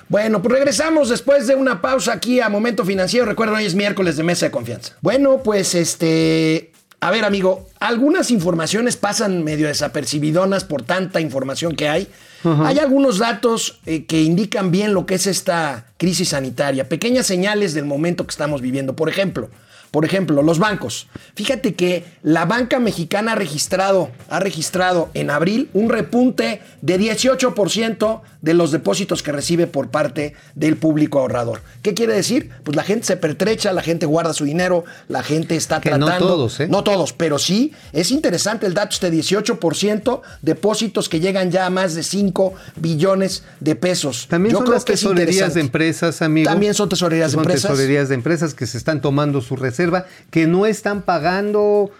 Bueno, 0.08 0.42
pues 0.42 0.52
regresamos 0.52 1.08
después 1.08 1.46
de 1.46 1.54
una 1.54 1.80
pausa 1.80 2.14
aquí 2.14 2.40
a 2.40 2.48
Momento 2.48 2.84
Financiero. 2.84 3.26
Recuerden, 3.26 3.54
hoy 3.54 3.64
es 3.64 3.76
miércoles 3.76 4.16
de 4.16 4.24
Mesa 4.24 4.46
de 4.46 4.50
Confianza. 4.50 4.94
Bueno, 5.02 5.40
pues 5.44 5.76
este... 5.76 6.72
A 6.98 7.12
ver, 7.12 7.24
amigo, 7.24 7.68
algunas 7.78 8.32
informaciones 8.32 8.96
pasan 8.96 9.44
medio 9.44 9.68
desapercibidonas 9.68 10.64
por 10.64 10.82
tanta 10.82 11.20
información 11.20 11.76
que 11.76 11.88
hay. 11.88 12.08
Hay 12.42 12.80
algunos 12.80 13.18
datos 13.18 13.80
eh, 13.86 14.04
que 14.06 14.22
indican 14.22 14.72
bien 14.72 14.94
lo 14.94 15.06
que 15.06 15.14
es 15.14 15.28
esta 15.28 15.86
crisis 15.96 16.30
sanitaria, 16.30 16.88
pequeñas 16.88 17.26
señales 17.26 17.74
del 17.74 17.84
momento 17.84 18.26
que 18.26 18.32
estamos 18.32 18.62
viviendo. 18.62 18.96
Por 18.96 19.08
ejemplo, 19.08 19.50
por 19.90 20.04
ejemplo, 20.04 20.42
los 20.42 20.58
bancos. 20.58 21.08
Fíjate 21.34 21.74
que 21.74 22.04
la 22.22 22.44
banca 22.44 22.78
mexicana 22.78 23.32
ha 23.32 23.34
registrado, 23.34 24.10
ha 24.28 24.40
registrado 24.40 25.10
en 25.14 25.30
abril 25.30 25.70
un 25.72 25.88
repunte 25.88 26.60
de 26.82 26.98
18% 27.00 28.20
de 28.42 28.54
los 28.54 28.70
depósitos 28.70 29.22
que 29.22 29.32
recibe 29.32 29.66
por 29.66 29.88
parte 29.88 30.34
del 30.54 30.76
público 30.76 31.18
ahorrador. 31.18 31.62
¿Qué 31.82 31.94
quiere 31.94 32.14
decir? 32.14 32.50
Pues 32.62 32.76
la 32.76 32.82
gente 32.84 33.06
se 33.06 33.16
pertrecha, 33.16 33.72
la 33.72 33.82
gente 33.82 34.06
guarda 34.06 34.32
su 34.34 34.44
dinero, 34.44 34.84
la 35.08 35.22
gente 35.22 35.56
está 35.56 35.80
Que 35.80 35.90
no 35.90 36.06
tratando. 36.06 36.28
todos, 36.28 36.60
¿eh? 36.60 36.68
No 36.68 36.84
todos, 36.84 37.12
pero 37.12 37.38
sí 37.38 37.72
es 37.92 38.10
interesante 38.10 38.66
el 38.66 38.74
dato 38.74 38.90
este 38.94 39.10
18% 39.10 40.20
depósitos 40.42 41.08
que 41.08 41.20
llegan 41.20 41.50
ya 41.50 41.66
a 41.66 41.70
más 41.70 41.94
de 41.94 42.02
5 42.02 42.54
billones 42.76 43.42
de 43.60 43.74
pesos. 43.74 44.26
También 44.28 44.52
Yo 44.52 44.58
son 44.58 44.64
creo 44.66 44.74
las 44.74 44.84
que 44.84 44.92
es 44.92 45.00
tesorerías 45.00 45.54
de 45.54 45.60
empresas, 45.60 46.22
amigo. 46.22 46.48
También 46.48 46.74
son 46.74 46.88
tesorerías 46.88 47.32
de 47.32 47.34
Son 47.34 47.42
empresas. 47.44 47.70
tesorerías 47.70 48.08
de 48.08 48.14
empresas 48.14 48.54
que 48.54 48.66
se 48.66 48.78
están 48.78 49.00
tomando 49.00 49.40
su 49.40 49.56
reserva, 49.76 50.06
que 50.30 50.46
no 50.46 50.66
están 50.66 51.02
pagando 51.02 51.90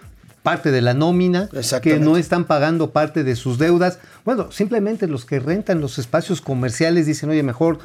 parte 0.41 0.71
de 0.71 0.81
la 0.81 0.93
nómina, 0.93 1.49
que 1.81 1.99
no 1.99 2.17
están 2.17 2.45
pagando 2.45 2.91
parte 2.91 3.23
de 3.23 3.35
sus 3.35 3.57
deudas. 3.57 3.99
Bueno, 4.23 4.51
simplemente 4.51 5.07
los 5.07 5.25
que 5.25 5.39
rentan 5.39 5.81
los 5.81 5.99
espacios 5.99 6.41
comerciales 6.41 7.05
dicen, 7.05 7.29
oye, 7.29 7.43
mejor, 7.43 7.79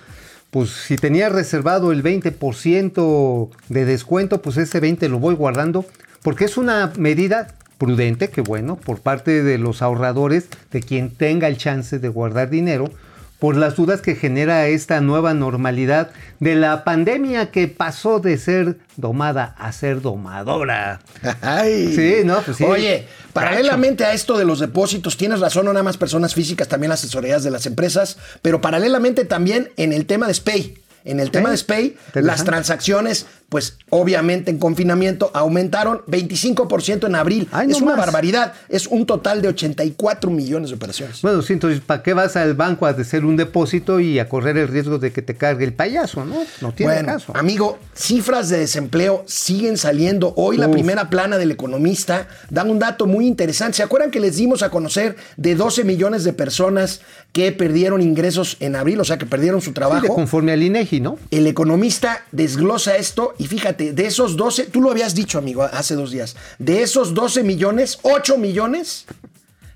pues 0.50 0.70
si 0.70 0.96
tenía 0.96 1.28
reservado 1.28 1.92
el 1.92 2.02
20% 2.02 3.50
de 3.68 3.84
descuento, 3.84 4.42
pues 4.42 4.56
ese 4.56 4.80
20 4.80 5.08
lo 5.08 5.18
voy 5.18 5.34
guardando, 5.34 5.84
porque 6.22 6.44
es 6.44 6.56
una 6.56 6.92
medida 6.96 7.48
prudente, 7.78 8.30
que 8.30 8.42
bueno, 8.42 8.76
por 8.76 9.00
parte 9.00 9.42
de 9.42 9.58
los 9.58 9.82
ahorradores, 9.82 10.46
de 10.70 10.80
quien 10.82 11.10
tenga 11.10 11.48
el 11.48 11.56
chance 11.56 11.98
de 11.98 12.08
guardar 12.08 12.48
dinero, 12.48 12.90
por 13.42 13.56
las 13.56 13.74
dudas 13.74 14.00
que 14.00 14.14
genera 14.14 14.68
esta 14.68 15.00
nueva 15.00 15.34
normalidad 15.34 16.12
de 16.38 16.54
la 16.54 16.84
pandemia 16.84 17.50
que 17.50 17.66
pasó 17.66 18.20
de 18.20 18.38
ser 18.38 18.78
domada 18.96 19.56
a 19.58 19.72
ser 19.72 20.00
domadora. 20.00 21.00
Ay. 21.40 21.92
Sí, 21.92 22.24
no, 22.24 22.40
pues 22.42 22.58
sí. 22.58 22.62
Oye, 22.62 23.08
paralelamente 23.32 24.04
a 24.04 24.12
esto 24.12 24.38
de 24.38 24.44
los 24.44 24.60
depósitos, 24.60 25.16
tienes 25.16 25.40
razón, 25.40 25.64
no 25.64 25.72
nada 25.72 25.82
más 25.82 25.96
personas 25.96 26.34
físicas, 26.34 26.68
también 26.68 26.90
las 26.90 27.00
asesorías 27.00 27.42
de 27.42 27.50
las 27.50 27.66
empresas, 27.66 28.16
pero 28.42 28.60
paralelamente 28.60 29.24
también 29.24 29.72
en 29.76 29.92
el 29.92 30.06
tema 30.06 30.28
de 30.28 30.34
SPAY. 30.34 30.78
En 31.04 31.18
el 31.18 31.32
tema 31.32 31.50
de 31.50 31.56
SPAY, 31.56 31.96
las 32.14 32.44
transacciones, 32.44 33.26
pues 33.52 33.76
obviamente 33.90 34.50
en 34.50 34.56
confinamiento, 34.58 35.30
aumentaron 35.34 36.00
25% 36.08 37.06
en 37.06 37.14
abril. 37.14 37.48
Ay, 37.52 37.66
no 37.66 37.76
es 37.76 37.82
una 37.82 37.90
más. 37.96 38.06
barbaridad. 38.06 38.54
Es 38.70 38.86
un 38.86 39.04
total 39.04 39.42
de 39.42 39.48
84 39.48 40.30
millones 40.30 40.70
de 40.70 40.76
operaciones. 40.76 41.20
Bueno, 41.20 41.42
sí, 41.42 41.52
entonces, 41.52 41.80
¿para 41.80 42.02
qué 42.02 42.14
vas 42.14 42.34
al 42.36 42.54
banco 42.54 42.86
a 42.86 42.90
hacer 42.90 43.26
un 43.26 43.36
depósito 43.36 44.00
y 44.00 44.18
a 44.18 44.26
correr 44.26 44.56
el 44.56 44.68
riesgo 44.68 44.98
de 44.98 45.12
que 45.12 45.20
te 45.20 45.34
cargue 45.36 45.66
el 45.66 45.74
payaso, 45.74 46.24
no? 46.24 46.36
No 46.62 46.72
tiene 46.72 46.94
Bueno, 46.94 47.08
caso. 47.12 47.36
amigo, 47.36 47.78
cifras 47.94 48.48
de 48.48 48.58
desempleo 48.60 49.22
siguen 49.26 49.76
saliendo. 49.76 50.32
Hoy 50.36 50.56
la 50.56 50.70
primera 50.70 51.10
plana 51.10 51.36
del 51.36 51.50
economista 51.50 52.28
da 52.48 52.64
un 52.64 52.78
dato 52.78 53.04
muy 53.06 53.26
interesante. 53.26 53.76
¿Se 53.76 53.82
acuerdan 53.82 54.10
que 54.10 54.20
les 54.20 54.36
dimos 54.36 54.62
a 54.62 54.70
conocer 54.70 55.16
de 55.36 55.54
12 55.54 55.84
millones 55.84 56.24
de 56.24 56.32
personas 56.32 57.02
que 57.32 57.52
perdieron 57.52 58.00
ingresos 58.00 58.56
en 58.60 58.76
abril, 58.76 58.98
o 59.00 59.04
sea, 59.04 59.18
que 59.18 59.26
perdieron 59.26 59.60
su 59.60 59.70
Sí, 59.72 59.74
trabajo? 59.74 60.00
de 60.02 60.08
conforme 60.08 60.52
al 60.52 60.62
INEGI, 60.62 61.00
¿no? 61.00 61.18
El 61.30 61.46
economista 61.46 62.24
desglosa 62.32 62.96
esto 62.96 63.34
y 63.42 63.46
fíjate, 63.48 63.92
de 63.92 64.06
esos 64.06 64.36
12, 64.36 64.66
tú 64.66 64.80
lo 64.80 64.92
habías 64.92 65.16
dicho, 65.16 65.36
amigo, 65.36 65.64
hace 65.64 65.96
dos 65.96 66.12
días, 66.12 66.36
de 66.60 66.80
esos 66.82 67.12
12 67.12 67.42
millones, 67.42 67.98
8 68.02 68.38
millones, 68.38 69.04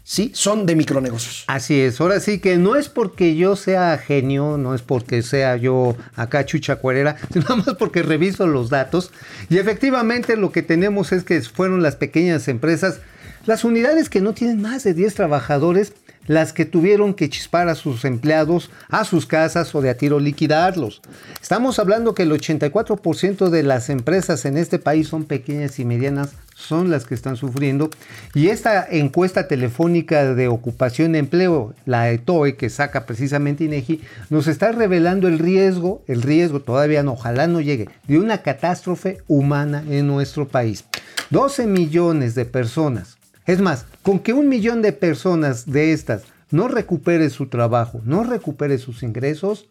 sí, 0.04 0.30
son 0.36 0.66
de 0.66 0.76
micronegocios. 0.76 1.42
Así 1.48 1.80
es, 1.80 2.00
ahora 2.00 2.20
sí 2.20 2.38
que 2.38 2.58
no 2.58 2.76
es 2.76 2.88
porque 2.88 3.34
yo 3.34 3.56
sea 3.56 3.98
genio, 3.98 4.56
no 4.56 4.72
es 4.72 4.82
porque 4.82 5.22
sea 5.22 5.56
yo 5.56 5.96
acá 6.14 6.46
chucha 6.46 6.76
cuerera, 6.76 7.16
sino 7.32 7.56
más 7.56 7.74
porque 7.76 8.04
reviso 8.04 8.46
los 8.46 8.70
datos 8.70 9.10
y 9.48 9.58
efectivamente 9.58 10.36
lo 10.36 10.52
que 10.52 10.62
tenemos 10.62 11.10
es 11.10 11.24
que 11.24 11.40
fueron 11.40 11.82
las 11.82 11.96
pequeñas 11.96 12.46
empresas, 12.46 13.00
las 13.46 13.64
unidades 13.64 14.10
que 14.10 14.20
no 14.20 14.34
tienen 14.34 14.60
más 14.60 14.82
de 14.82 14.92
10 14.92 15.14
trabajadores, 15.14 15.92
las 16.26 16.52
que 16.52 16.64
tuvieron 16.64 17.14
que 17.14 17.30
chispar 17.30 17.68
a 17.68 17.76
sus 17.76 18.04
empleados 18.04 18.70
a 18.88 19.04
sus 19.04 19.26
casas 19.26 19.72
o 19.74 19.80
de 19.80 19.90
a 19.90 19.96
tiro 19.96 20.18
liquidarlos. 20.18 21.00
Estamos 21.40 21.78
hablando 21.78 22.14
que 22.14 22.24
el 22.24 22.32
84% 22.32 23.48
de 23.48 23.62
las 23.62 23.88
empresas 23.90 24.44
en 24.44 24.56
este 24.56 24.80
país 24.80 25.06
son 25.06 25.24
pequeñas 25.24 25.78
y 25.78 25.84
medianas, 25.84 26.32
son 26.56 26.90
las 26.90 27.04
que 27.04 27.14
están 27.14 27.36
sufriendo. 27.36 27.90
Y 28.34 28.48
esta 28.48 28.84
encuesta 28.90 29.46
telefónica 29.46 30.34
de 30.34 30.48
ocupación 30.48 31.14
y 31.14 31.18
empleo, 31.18 31.74
la 31.84 32.10
ETOE, 32.10 32.56
que 32.56 32.70
saca 32.70 33.06
precisamente 33.06 33.62
INEGI, 33.62 34.00
nos 34.28 34.48
está 34.48 34.72
revelando 34.72 35.28
el 35.28 35.38
riesgo, 35.38 36.02
el 36.08 36.22
riesgo 36.22 36.60
todavía 36.60 37.04
no, 37.04 37.12
ojalá 37.12 37.46
no 37.46 37.60
llegue, 37.60 37.88
de 38.08 38.18
una 38.18 38.38
catástrofe 38.42 39.18
humana 39.28 39.84
en 39.88 40.08
nuestro 40.08 40.48
país. 40.48 40.84
12 41.30 41.66
millones 41.66 42.34
de 42.34 42.44
personas. 42.44 43.15
Es 43.46 43.60
más, 43.60 43.86
con 44.02 44.18
que 44.18 44.32
un 44.32 44.48
millón 44.48 44.82
de 44.82 44.92
personas 44.92 45.66
de 45.70 45.92
estas 45.92 46.22
no 46.50 46.68
recupere 46.68 47.30
su 47.30 47.46
trabajo, 47.48 48.00
no 48.04 48.24
recupere 48.24 48.78
sus 48.78 49.02
ingresos, 49.02 49.66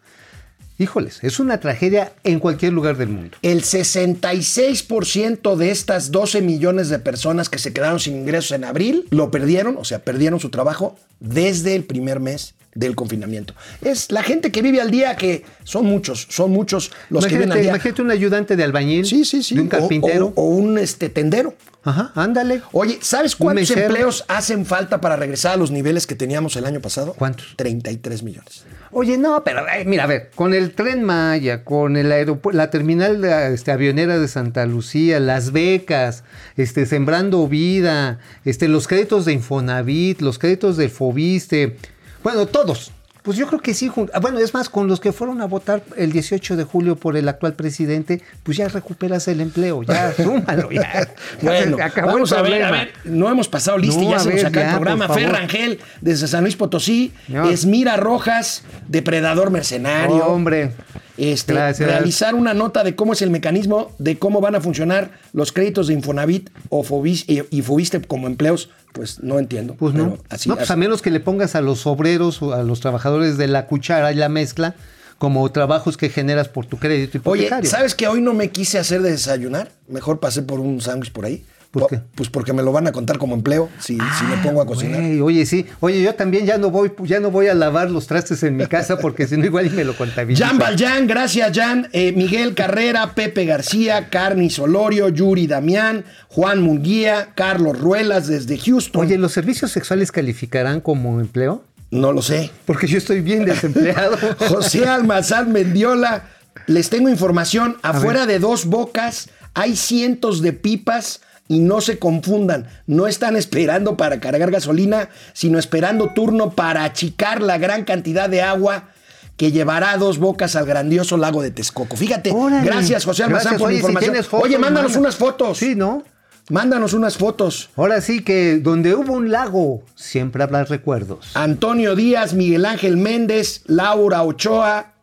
híjoles, 0.78 1.20
es 1.24 1.40
una 1.40 1.60
tragedia 1.60 2.14
en 2.24 2.40
cualquier 2.40 2.74
lugar 2.74 2.98
del 2.98 3.10
mundo. 3.10 3.38
El 3.42 3.64
66% 3.64 5.56
de 5.56 5.72
estas 5.72 6.12
12 6.12 6.42
millones 6.42 6.90
de 6.90 7.00
personas 7.00 7.50
que 7.50 7.60
se 7.60 7.74
quedaron 7.74 8.00
sin 8.00 8.16
ingresos 8.18 8.52
en 8.52 8.64
abril 8.66 9.06
lo 9.10 9.32
perdieron, 9.32 9.78
o 9.78 9.84
sea, 9.86 10.00
perdieron 10.00 10.40
su 10.40 10.50
trabajo 10.50 10.98
desde 11.20 11.76
el 11.76 11.84
primer 11.84 12.20
mes 12.20 12.56
del 12.74 12.94
confinamiento. 12.96 13.54
Es 13.82 14.12
la 14.12 14.22
gente 14.22 14.52
que 14.52 14.62
vive 14.62 14.82
al 14.82 14.92
día, 14.92 15.16
que 15.16 15.44
son 15.64 15.86
muchos, 15.86 16.28
son 16.30 16.52
muchos 16.52 16.92
los 17.10 17.26
que 17.26 17.36
viven 17.36 17.52
al 17.52 17.58
Imagínate, 17.58 17.62
día. 17.62 17.70
imagínate 17.72 18.02
un 18.02 18.12
ayudante 18.12 18.56
de 18.58 18.64
albañil, 18.66 19.06
Sí, 19.06 19.24
sí, 19.24 19.44
sí. 19.44 19.56
de 19.56 19.62
un 19.62 19.68
O- 19.68 19.70
carpintero. 19.70 20.34
O, 20.36 20.44
o 20.44 20.48
un 20.50 20.78
este, 20.78 21.08
tendero. 21.10 21.54
Ajá, 21.86 22.12
ándale. 22.16 22.64
Oye, 22.72 22.98
¿sabes 23.02 23.36
cuántos 23.36 23.70
mesero. 23.70 23.86
empleos 23.86 24.26
hacen 24.28 24.66
falta 24.66 25.00
para 25.00 25.16
regresar 25.16 25.54
a 25.54 25.56
los 25.56 25.70
niveles 25.70 26.08
que 26.08 26.16
teníamos 26.16 26.56
el 26.56 26.66
año 26.66 26.82
pasado? 26.82 27.14
¿Cuántos? 27.14 27.54
33 27.56 28.24
millones. 28.24 28.66
Oye, 28.92 29.20
no, 29.20 29.44
pero 29.44 29.68
eh, 29.68 29.86
mira, 29.86 30.06
a 30.06 30.08
ver, 30.08 30.32
con 30.34 30.56
el 30.56 30.74
tren 30.74 31.04
Maya, 31.04 31.64
con 31.64 31.96
el 31.96 32.12
aeropuerto, 32.12 32.58
la 32.58 32.72
terminal 32.72 33.22
de, 33.22 33.54
este, 33.54 33.72
avionera 33.72 34.18
de 34.18 34.28
Santa 34.28 34.66
Lucía, 34.66 35.20
las 35.20 35.52
becas, 35.52 36.24
este, 36.58 36.88
sembrando 36.88 37.48
vida, 37.48 38.20
este, 38.46 38.68
los 38.68 38.88
créditos 38.88 39.26
de 39.26 39.34
Infonavit, 39.34 40.22
los 40.22 40.40
créditos 40.40 40.78
del 40.78 40.90
Fobiste, 40.90 41.78
bueno, 42.24 42.48
todos. 42.48 42.92
Pues 43.26 43.38
yo 43.38 43.48
creo 43.48 43.60
que 43.60 43.74
sí. 43.74 43.92
Bueno, 44.22 44.38
es 44.38 44.54
más, 44.54 44.70
con 44.70 44.88
los 44.88 45.00
que 45.00 45.12
fueron 45.12 45.42
a 45.42 45.46
votar 45.46 45.82
el 45.98 46.12
18 46.12 46.56
de 46.56 46.64
julio 46.64 46.96
por 46.96 47.18
el 47.18 47.28
actual 47.28 47.54
presidente, 47.54 48.22
pues 48.44 48.56
ya 48.56 48.68
recuperas 48.68 49.28
el 49.28 49.42
empleo, 49.42 49.82
ya, 49.82 50.14
súmalo, 50.18 50.72
ya. 50.72 51.10
Bueno, 51.42 51.78
acabó 51.82 52.14
vamos 52.14 52.32
el 52.32 52.38
a 52.38 52.42
ver, 52.44 52.64
a 52.64 52.72
ver, 52.72 52.94
no 53.04 53.30
hemos 53.30 53.50
pasado 53.50 53.80
lista 53.80 54.00
y 54.00 54.06
No, 54.06 54.12
ya 54.12 54.20
se 54.20 54.30
nos 54.32 54.44
acaba 54.44 54.66
ya, 54.66 54.72
el 54.74 54.76
programa. 54.76 55.10
Fer. 55.10 55.32
Rangel, 55.32 55.80
desde 56.02 56.28
San 56.28 56.44
Luis 56.44 56.56
Potosí, 56.56 57.14
No. 57.28 57.50
Esmira 57.50 57.98
Rojas, 57.98 58.64
depredador 58.88 59.50
mercenario. 59.50 60.24
Hombre, 60.28 60.74
este, 61.18 61.54
Gracias. 61.54 61.88
realizar 61.90 62.36
una 62.36 62.54
nota 62.54 62.84
de 62.84 62.96
cómo 62.96 63.14
es 63.14 63.22
el 63.22 63.30
mecanismo, 63.30 63.92
de 64.00 64.18
cómo 64.20 64.42
van 64.42 64.56
a 64.56 64.62
funcionar 64.62 65.12
los 65.34 65.52
créditos 65.52 65.88
de 65.88 65.94
Infonavit 65.94 66.50
o 66.70 66.84
Fobis- 66.84 67.26
y, 67.52 67.62
Fobiste 67.62 68.02
como 68.02 68.28
empleos, 68.28 68.70
pues 68.94 69.22
no 69.24 69.40
entiendo. 69.40 69.76
Pues 69.76 69.94
no. 69.94 70.18
Así, 70.30 70.50
no, 70.50 70.56
pues 70.56 70.66
así. 70.70 70.74
a 70.74 70.76
menos 70.78 71.02
que 71.02 71.12
le 71.12 71.20
pongas 71.20 71.56
a 71.56 71.62
los 71.62 71.86
obreros 71.88 72.42
o 72.42 72.54
a 72.54 72.64
los 72.64 72.80
trabajadores 72.80 73.38
de 73.38 73.48
la 73.48 73.68
cuchara 73.68 74.12
y 74.12 74.16
la 74.16 74.30
mezcla 74.30 74.76
como 75.18 75.50
trabajos 75.52 75.96
que 75.98 76.10
generas 76.10 76.50
por 76.50 76.66
tu 76.66 76.78
crédito 76.78 77.20
Oye, 77.24 77.44
hipotecario. 77.44 77.70
¿sabes 77.70 77.96
que 77.96 78.08
hoy 78.08 78.20
no 78.22 78.34
me 78.34 78.50
quise 78.52 78.78
hacer 78.80 79.02
de 79.02 79.12
desayunar? 79.12 79.72
Mejor 79.88 80.20
pasé 80.20 80.42
por 80.42 80.60
un 80.60 80.82
sándwich 80.82 81.12
por 81.14 81.24
ahí. 81.26 81.46
¿Por 81.76 81.84
Po- 81.84 81.88
qué? 81.90 82.00
Pues 82.16 82.30
porque 82.30 82.54
me 82.54 82.64
lo 82.64 82.72
van 82.72 82.88
a 82.88 82.94
contar 82.94 83.18
como 83.18 83.36
empleo 83.36 83.70
si, 83.80 83.98
si 83.98 84.24
me 84.30 84.38
pongo 84.38 84.62
a 84.62 84.66
cocinar. 84.66 85.02
Oye, 85.22 85.46
sí. 85.46 85.66
Oye, 85.82 86.02
yo 86.02 86.16
también 86.16 86.46
ya 86.46 86.58
no 86.58 86.72
voy, 86.72 86.94
ya 87.04 87.20
no 87.20 87.32
voy 87.32 87.48
a 87.48 87.54
lavar 87.54 87.92
los 87.92 88.08
trastes 88.08 88.42
en 88.44 88.56
mi 88.56 88.66
casa 88.68 88.98
porque 88.98 89.28
si 89.28 89.36
no 89.36 89.46
igual 89.46 89.70
me 89.72 89.84
lo 89.84 89.94
contabilizo. 89.98 90.46
Jan 90.46 90.58
Valjean, 90.58 91.06
gracias 91.06 91.52
Jan. 91.54 91.90
Eh, 91.92 92.14
Miguel 92.16 92.56
Carrera, 92.56 93.14
Pepe 93.14 93.44
García, 93.46 94.10
Carni 94.10 94.50
Solorio, 94.50 95.10
Yuri 95.10 95.48
Damián, 95.48 96.06
Juan 96.30 96.62
Munguía, 96.62 97.30
Carlos 97.36 97.78
Ruelas 97.78 98.28
desde 98.28 98.58
Houston. 98.58 99.02
Oye, 99.06 99.18
¿los 99.18 99.34
servicios 99.34 99.72
sexuales 99.72 100.12
calificarán 100.14 100.80
como 100.80 101.20
empleo? 101.20 101.64
no 101.92 102.12
lo 102.12 102.22
sé. 102.22 102.52
Porque 102.66 102.88
yo 102.88 102.98
estoy 102.98 103.22
bien 103.22 103.46
desempleado. 103.46 104.18
José 104.50 104.86
Almazán 104.86 105.52
Mendiola, 105.54 106.24
les 106.68 106.90
tengo 106.90 107.10
información. 107.10 107.78
Afuera 107.84 108.26
de 108.26 108.40
dos 108.40 108.66
bocas 108.66 109.30
hay 109.54 109.76
cientos 109.78 110.42
de 110.42 110.52
pipas 110.52 111.22
y 111.48 111.60
no 111.60 111.82
se 111.82 112.00
confundan. 112.00 112.68
No 112.88 113.08
están 113.08 113.36
esperando 113.36 113.98
para 113.98 114.20
cargar 114.20 114.52
gasolina, 114.52 115.10
sino 115.34 115.60
esperando 115.60 116.10
turno 116.14 116.52
para 116.52 116.84
achicar 116.84 117.42
la 117.42 117.58
gran 117.58 117.84
cantidad 117.84 118.30
de 118.30 118.42
agua 118.42 118.90
que 119.38 119.52
llevará 119.52 119.98
dos 119.98 120.18
bocas 120.18 120.56
al 120.56 120.66
grandioso 120.66 121.18
lago 121.18 121.42
de 121.42 121.52
Texcoco. 121.52 121.98
Fíjate, 121.98 122.32
Órale. 122.32 122.66
gracias 122.66 123.04
José 123.06 123.24
Almazán 123.24 123.58
por 123.58 123.70
la 123.70 123.76
información. 123.78 124.16
fotos, 124.24 124.44
Oye, 124.46 124.58
mándanos 124.58 124.92
manda. 124.92 125.00
unas 125.08 125.16
fotos. 125.18 125.58
Sí, 125.58 125.76
¿no? 125.76 126.04
Mándanos 126.50 126.94
unas 126.94 127.18
fotos. 127.18 127.70
Ahora 127.76 128.02
sí 128.02 128.22
que 128.22 128.60
donde 128.60 128.94
hubo 128.96 129.14
un 129.14 129.32
lago, 129.32 129.84
siempre 129.96 130.44
habrá 130.44 130.64
recuerdos. 130.64 131.32
Antonio 131.34 131.96
Díaz, 131.96 132.34
Miguel 132.34 132.66
Ángel 132.66 132.98
Méndez, 132.98 133.64
Laura 133.66 134.22
Ochoa, 134.24 134.94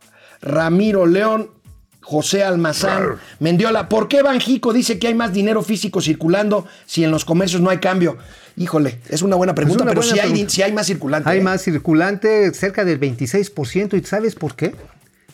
Ramiro 0.40 1.06
León, 1.06 1.50
José 2.12 2.44
Almazán, 2.44 3.16
Mendiola. 3.40 3.88
¿Por 3.88 4.06
qué 4.06 4.20
Banjico 4.20 4.74
dice 4.74 4.98
que 4.98 5.06
hay 5.06 5.14
más 5.14 5.32
dinero 5.32 5.62
físico 5.62 6.02
circulando 6.02 6.66
si 6.84 7.04
en 7.04 7.10
los 7.10 7.24
comercios 7.24 7.62
no 7.62 7.70
hay 7.70 7.78
cambio? 7.78 8.18
Híjole, 8.54 8.98
es 9.08 9.22
una 9.22 9.34
buena 9.34 9.54
pregunta, 9.54 9.82
una 9.82 9.92
pero 9.92 10.02
buena 10.02 10.22
sí, 10.46 10.60
Hay, 10.60 10.72
más 10.72 10.86
circulante. 10.86 11.30
Hay 11.30 11.38
¿eh? 11.38 11.42
más 11.42 11.62
circulante, 11.62 12.52
cerca 12.52 12.84
del 12.84 13.00
26%. 13.00 13.98
¿Y 13.98 14.04
sabes 14.04 14.34
por 14.34 14.54
qué? 14.54 14.74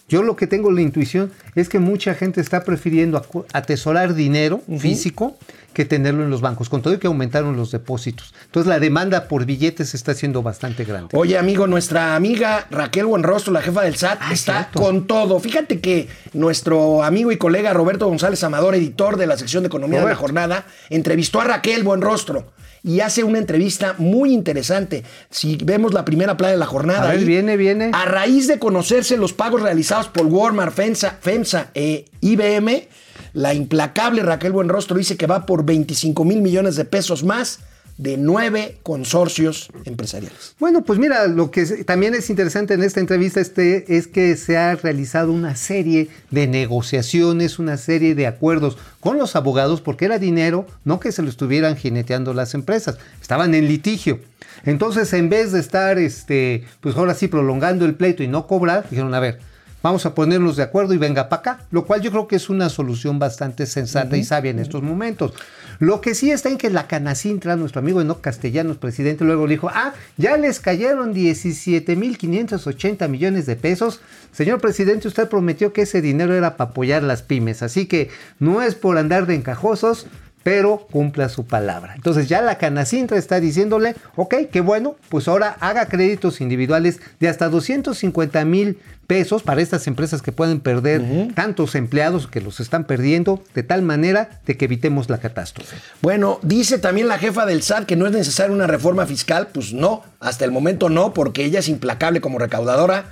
Yo 0.09 0.23
lo 0.23 0.37
que 0.37 0.47
tengo 0.47 0.71
la 0.71 0.81
intuición 0.81 1.33
es 1.57 1.69
que 1.69 1.81
mucha 1.81 2.14
gente 2.14 2.41
está 2.41 2.62
prefiriendo 2.62 3.21
atesorar 3.53 4.14
dinero 4.14 4.62
físico 4.79 5.37
que 5.79 5.85
tenerlo 5.85 6.25
en 6.25 6.31
los 6.31 6.41
bancos, 6.41 6.69
con 6.69 6.83
todo 6.83 6.93
y 6.95 6.99
que 6.99 7.07
aumentaron 7.07 7.57
los 7.57 7.71
depósitos. 7.71 8.35
Entonces 8.47 8.69
la 8.69 8.81
demanda 8.81 9.29
por 9.29 9.45
billetes 9.45 9.95
está 9.95 10.12
siendo 10.12 10.43
bastante 10.43 10.85
grande. 10.85 11.17
Oye, 11.17 11.38
amigo, 11.38 11.69
nuestra 11.69 12.17
amiga 12.17 12.67
Raquel 12.69 13.07
Buenrostro, 13.07 13.53
la 13.53 13.62
jefa 13.62 13.83
del 13.83 13.95
SAT, 13.95 14.19
Ah, 14.21 14.33
está 14.33 14.55
cierto. 14.64 14.81
con 14.81 15.07
todo. 15.07 15.38
Fíjate 15.38 15.79
que 15.81 16.09
nuestro 16.33 17.05
amigo 17.05 17.31
y 17.31 17.37
colega 17.37 17.73
Roberto 17.73 18.09
González 18.09 18.43
Amador, 18.43 18.75
editor 18.75 19.17
de 19.19 19.29
la 19.29 19.37
sección 19.37 19.62
de 19.62 19.69
Economía 19.69 20.01
de 20.01 20.07
la. 20.09 20.17
Jornada, 20.17 20.67
entrevistó 20.91 21.41
a 21.41 21.45
Raquel 21.45 21.85
Buenrostro 21.85 22.51
y 22.83 22.99
hace 22.99 23.23
una 23.23 23.38
entrevista 23.38 23.95
muy 23.99 24.33
interesante. 24.33 25.05
Si 25.31 25.59
vemos 25.62 25.95
la 25.95 26.05
primera 26.05 26.37
plana 26.37 26.53
de 26.53 26.59
la 26.59 26.67
jornada. 26.67 27.03
A 27.05 27.11
ver, 27.12 27.19
ahí, 27.21 27.25
viene, 27.25 27.57
viene. 27.57 27.91
A 27.93 28.05
raíz 28.05 28.49
de 28.49 28.59
conocerse 28.59 29.17
los 29.17 29.33
pagos 29.33 29.62
realizados 29.62 30.09
por 30.09 30.27
Walmart, 30.27 30.75
FEMSA, 30.75 31.19
FEMSA 31.21 31.69
e 31.75 32.07
IBM, 32.21 32.88
la 33.33 33.55
implacable 33.55 34.23
Raquel 34.23 34.53
Buenrostro 34.53 34.97
dice 34.97 35.17
que 35.17 35.27
va 35.27 35.47
por 35.47 35.64
25 35.64 36.25
mil 36.25 36.43
millones 36.43 36.77
de 36.77 36.85
pesos 36.85 37.25
más 37.25 37.61
de 37.99 38.17
nueve 38.17 38.79
consorcios 38.85 39.71
empresariales. 39.85 40.55
Bueno, 40.61 40.85
pues 40.85 41.01
mira, 41.01 41.27
lo 41.27 41.51
que 41.51 41.67
también 41.85 42.14
es 42.14 42.31
interesante 42.31 42.75
en 42.75 42.85
esta 42.85 43.01
entrevista 43.01 43.41
este, 43.41 43.97
es 43.97 44.07
que 44.07 44.37
se 44.37 44.57
ha 44.57 44.77
realizado 44.77 45.33
una 45.33 45.57
serie 45.57 46.09
de 46.31 46.47
negociaciones, 46.47 47.59
una 47.59 47.77
serie 47.77 48.14
de 48.14 48.29
acuerdos 48.29 48.79
con 49.01 49.19
los 49.19 49.35
abogados, 49.35 49.81
porque 49.81 50.05
era 50.05 50.21
dinero, 50.21 50.64
no 50.85 51.01
que 51.01 51.11
se 51.11 51.23
lo 51.23 51.29
estuvieran 51.29 51.77
jineteando 51.77 52.35
las 52.35 52.55
empresas, 52.55 52.99
estaban 53.21 53.53
en 53.55 53.67
litigio. 53.67 54.21
Entonces, 54.64 55.12
en 55.12 55.29
vez 55.29 55.51
de 55.51 55.61
estar, 55.61 55.99
este, 55.99 56.64
pues 56.81 56.97
ahora 56.97 57.14
sí, 57.14 57.27
prolongando 57.27 57.85
el 57.85 57.97
pleito 57.97 58.23
y 58.23 58.29
no 58.29 58.47
cobrar, 58.47 58.88
dijeron, 58.88 59.12
a 59.14 59.21
ver, 59.21 59.41
vamos 59.83 60.07
a 60.07 60.14
ponernos 60.14 60.57
de 60.57 60.62
acuerdo 60.62 60.95
y 60.95 60.99
venga 60.99 61.29
para 61.29 61.41
acá, 61.41 61.61
lo 61.71 61.85
cual 61.85 62.01
yo 62.01 62.11
creo 62.11 62.29
que 62.29 62.37
es 62.37 62.49
una 62.49 62.69
solución 62.69 63.19
bastante 63.19 63.67
sensata 63.67 64.17
y 64.17 64.25
sabia 64.25 64.51
en 64.51 64.59
estos 64.59 64.83
momentos. 64.83 65.33
Lo 65.79 66.01
que 66.01 66.14
sí 66.14 66.31
está 66.33 66.49
en 66.49 66.59
que 66.59 66.71
la 66.71 66.88
Canacintra, 66.88 67.55
nuestro 67.55 67.79
amigo 67.81 68.01
Enoc 68.01 68.21
Castellanos, 68.21 68.79
presidente, 68.79 69.25
luego 69.25 69.47
dijo, 69.47 69.71
ah, 69.73 69.95
ya 70.17 70.37
les 70.37 70.59
cayeron 70.59 71.14
17.580 71.14 73.09
millones 73.09 73.47
de 73.47 73.55
pesos. 73.55 74.01
Señor 74.33 74.61
presidente, 74.61 75.07
usted 75.07 75.29
prometió 75.29 75.73
que 75.73 75.83
ese 75.83 76.03
dinero 76.03 76.35
era 76.35 76.57
para 76.57 76.71
apoyar 76.71 77.05
las 77.05 77.23
pymes, 77.23 77.62
así 77.62 77.87
que 77.87 78.11
no 78.41 78.61
es 78.61 78.75
por 78.75 78.99
andar 78.99 79.27
de 79.27 79.37
encajosos, 79.37 80.09
pero 80.42 80.87
cumpla 80.90 81.29
su 81.29 81.46
palabra. 81.46 81.94
Entonces 81.94 82.29
ya 82.29 82.40
la 82.42 82.59
Canacintra 82.59 83.18
está 83.18 83.40
diciéndole, 83.40 83.94
ok, 84.16 84.35
qué 84.51 84.61
bueno, 84.61 84.96
pues 85.09 85.29
ahora 85.29 85.57
haga 85.61 85.87
créditos 85.87 86.40
individuales 86.40 87.01
de 87.20 87.29
hasta 87.29 87.48
250 87.48 88.44
mil 88.44 88.79
pesos 89.07 89.42
para 89.42 89.62
estas 89.62 89.87
empresas 89.87 90.20
que 90.20 90.33
pueden 90.33 90.61
perder 90.61 91.03
tantos 91.35 91.74
empleados 91.74 92.27
que 92.27 92.42
los 92.42 92.61
están 92.61 92.85
perdiendo, 92.85 93.42
de 93.55 93.62
tal 93.62 93.83
manera 93.83 94.40
de 94.46 94.57
que 94.57 94.66
evitemos 94.66 95.09
la 95.09 95.18
catástrofe. 95.18 95.77
Bueno, 96.03 96.38
dice 96.42 96.79
también 96.79 97.09
la 97.09 97.18
jefa 97.18 97.46
del 97.46 97.62
SAT 97.62 97.87
que 97.87 97.96
no 97.96 98.07
es 98.07 98.12
necesaria 98.12 98.55
una 98.55 98.66
reforma 98.66 99.07
fiscal. 99.07 99.48
Pues 99.53 99.72
no, 99.72 100.03
hasta 100.20 100.44
el 100.44 100.53
momento 100.53 100.90
no, 100.90 101.14
porque 101.14 101.44
ella 101.44 101.61
es 101.61 101.68
implacable 101.68 102.20
como 102.20 102.38
recaudadora. 102.38 103.07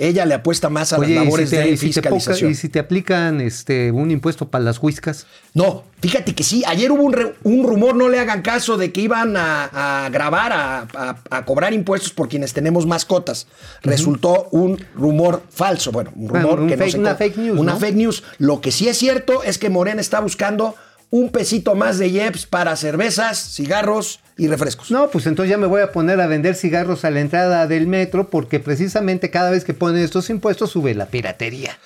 Ella 0.00 0.24
le 0.26 0.34
apuesta 0.34 0.68
más 0.68 0.92
a 0.92 0.98
Oye, 0.98 1.14
las 1.16 1.22
¿y 1.22 1.24
labores 1.26 1.50
si 1.50 1.56
te, 1.56 1.62
de 1.62 1.64
te 1.64 1.76
poca- 1.76 1.86
fiscalización. 1.86 2.50
y 2.52 2.54
si 2.54 2.68
te 2.68 2.78
aplican 2.78 3.40
este, 3.40 3.90
un 3.90 4.12
impuesto 4.12 4.48
para 4.48 4.62
las 4.62 4.80
whiskas? 4.80 5.26
No, 5.54 5.82
fíjate 6.00 6.36
que 6.36 6.44
sí. 6.44 6.62
Ayer 6.68 6.92
hubo 6.92 7.02
un, 7.02 7.12
re- 7.12 7.34
un 7.42 7.66
rumor, 7.66 7.96
no 7.96 8.08
le 8.08 8.20
hagan 8.20 8.42
caso, 8.42 8.76
de 8.76 8.92
que 8.92 9.00
iban 9.00 9.36
a, 9.36 10.04
a 10.04 10.08
grabar, 10.10 10.52
a, 10.52 10.78
a- 10.94 11.16
a 11.30 11.44
cobrar 11.44 11.72
impuestos 11.72 12.12
por 12.12 12.28
quienes 12.28 12.52
tenemos 12.52 12.86
mascotas. 12.86 13.48
Resultó 13.82 14.46
un 14.52 14.78
rumor 14.94 15.42
falso. 15.50 15.90
Bueno, 15.90 16.12
un 16.14 16.28
Bueno, 16.28 16.44
rumor 16.46 16.60
un 16.60 16.68
que 16.68 16.76
no 16.76 16.88
se 16.88 16.98
una 16.98 17.14
fake 17.16 17.36
news, 17.38 17.58
Una 17.58 17.72
¿no? 17.72 17.78
fake 17.80 17.96
news. 17.96 18.22
Lo 18.38 18.60
que 18.60 18.70
sí 18.70 18.88
es 18.88 18.96
cierto 18.98 19.42
es 19.42 19.58
que 19.58 19.68
Morena 19.68 20.00
está 20.00 20.20
buscando 20.20 20.76
un 21.10 21.30
pesito 21.30 21.74
más 21.74 21.98
de 21.98 22.08
IEPS 22.08 22.46
para 22.46 22.76
cervezas, 22.76 23.38
cigarros 23.38 24.20
y 24.36 24.46
refrescos. 24.48 24.90
No, 24.90 25.10
pues 25.10 25.26
entonces 25.26 25.50
ya 25.50 25.58
me 25.58 25.66
voy 25.66 25.80
a 25.80 25.92
poner 25.92 26.20
a 26.20 26.26
vender 26.26 26.54
cigarros 26.54 27.04
a 27.04 27.10
la 27.10 27.20
entrada 27.20 27.66
del 27.66 27.86
metro 27.86 28.28
porque 28.28 28.60
precisamente 28.60 29.30
cada 29.30 29.50
vez 29.50 29.64
que 29.64 29.74
ponen 29.74 30.02
estos 30.02 30.30
impuestos 30.30 30.70
sube 30.70 30.94
la 30.94 31.06
piratería. 31.06 31.78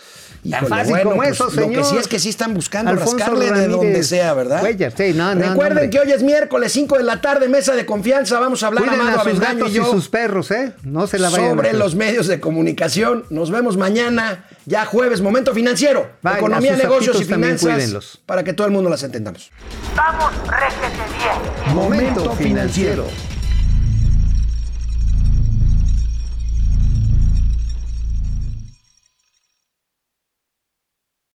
Tan 0.43 0.65
Híjole, 0.65 0.69
fácil 0.69 0.91
bueno, 0.91 1.11
como 1.11 1.17
pues, 1.23 1.31
eso, 1.31 1.45
Lo 1.45 1.51
señor. 1.51 1.71
que 1.71 1.85
sí 1.85 1.97
es 1.99 2.09
que 2.09 2.19
sí 2.19 2.29
están 2.29 2.53
buscando 2.53 2.91
Alfonso 2.91 3.17
rascarle 3.17 3.53
de 3.53 3.69
donde 3.69 4.03
sea, 4.03 4.35
¿verdad? 4.35 4.59
Cuellar, 4.59 4.93
sí, 4.97 5.13
no, 5.15 5.37
no, 5.37 5.51
Recuerden 5.51 5.89
que 5.89 6.01
hoy 6.01 6.11
es 6.11 6.25
miércoles, 6.25 6.73
5 6.73 6.99
de 6.99 7.05
la 7.05 7.21
tarde, 7.21 7.49
mesa 7.49 7.77
de 7.77 7.87
confianza. 7.87 8.41
Vamos 8.41 8.65
a 8.65 8.67
hablar 8.67 8.85
Cuiden 8.85 9.07
a 9.07 9.13
sus 9.13 9.21
Avendaño 9.21 9.55
gatos 9.59 9.69
y 9.69 9.73
y, 9.73 9.77
yo 9.77 9.85
sus 9.89 10.09
perros, 10.09 10.51
¿eh? 10.51 10.73
No 10.83 11.07
se 11.07 11.21
la 11.21 11.31
vayan 11.31 11.47
a 11.47 11.51
sobre 11.51 11.73
los 11.75 11.95
medios 11.95 12.27
de 12.27 12.41
comunicación. 12.41 13.25
Nos 13.31 13.53
vemos 13.53 13.77
mañana, 13.77 14.45
ya 14.67 14.85
jueves, 14.85 15.21
momento 15.21 15.55
financiero. 15.55 16.11
Economía, 16.25 16.75
negocios 16.75 17.21
y 17.21 17.25
finanzas 17.25 17.75
cuídenlos. 17.75 18.21
para 18.27 18.43
que 18.43 18.53
todo 18.53 18.67
el 18.67 18.73
mundo 18.73 18.91
las 18.91 19.05
entendamos. 19.05 19.53
Vamos, 19.95 20.33
réjete 20.49 21.03
bien. 21.19 21.77
Momento 21.77 22.33
financiero. 22.33 23.07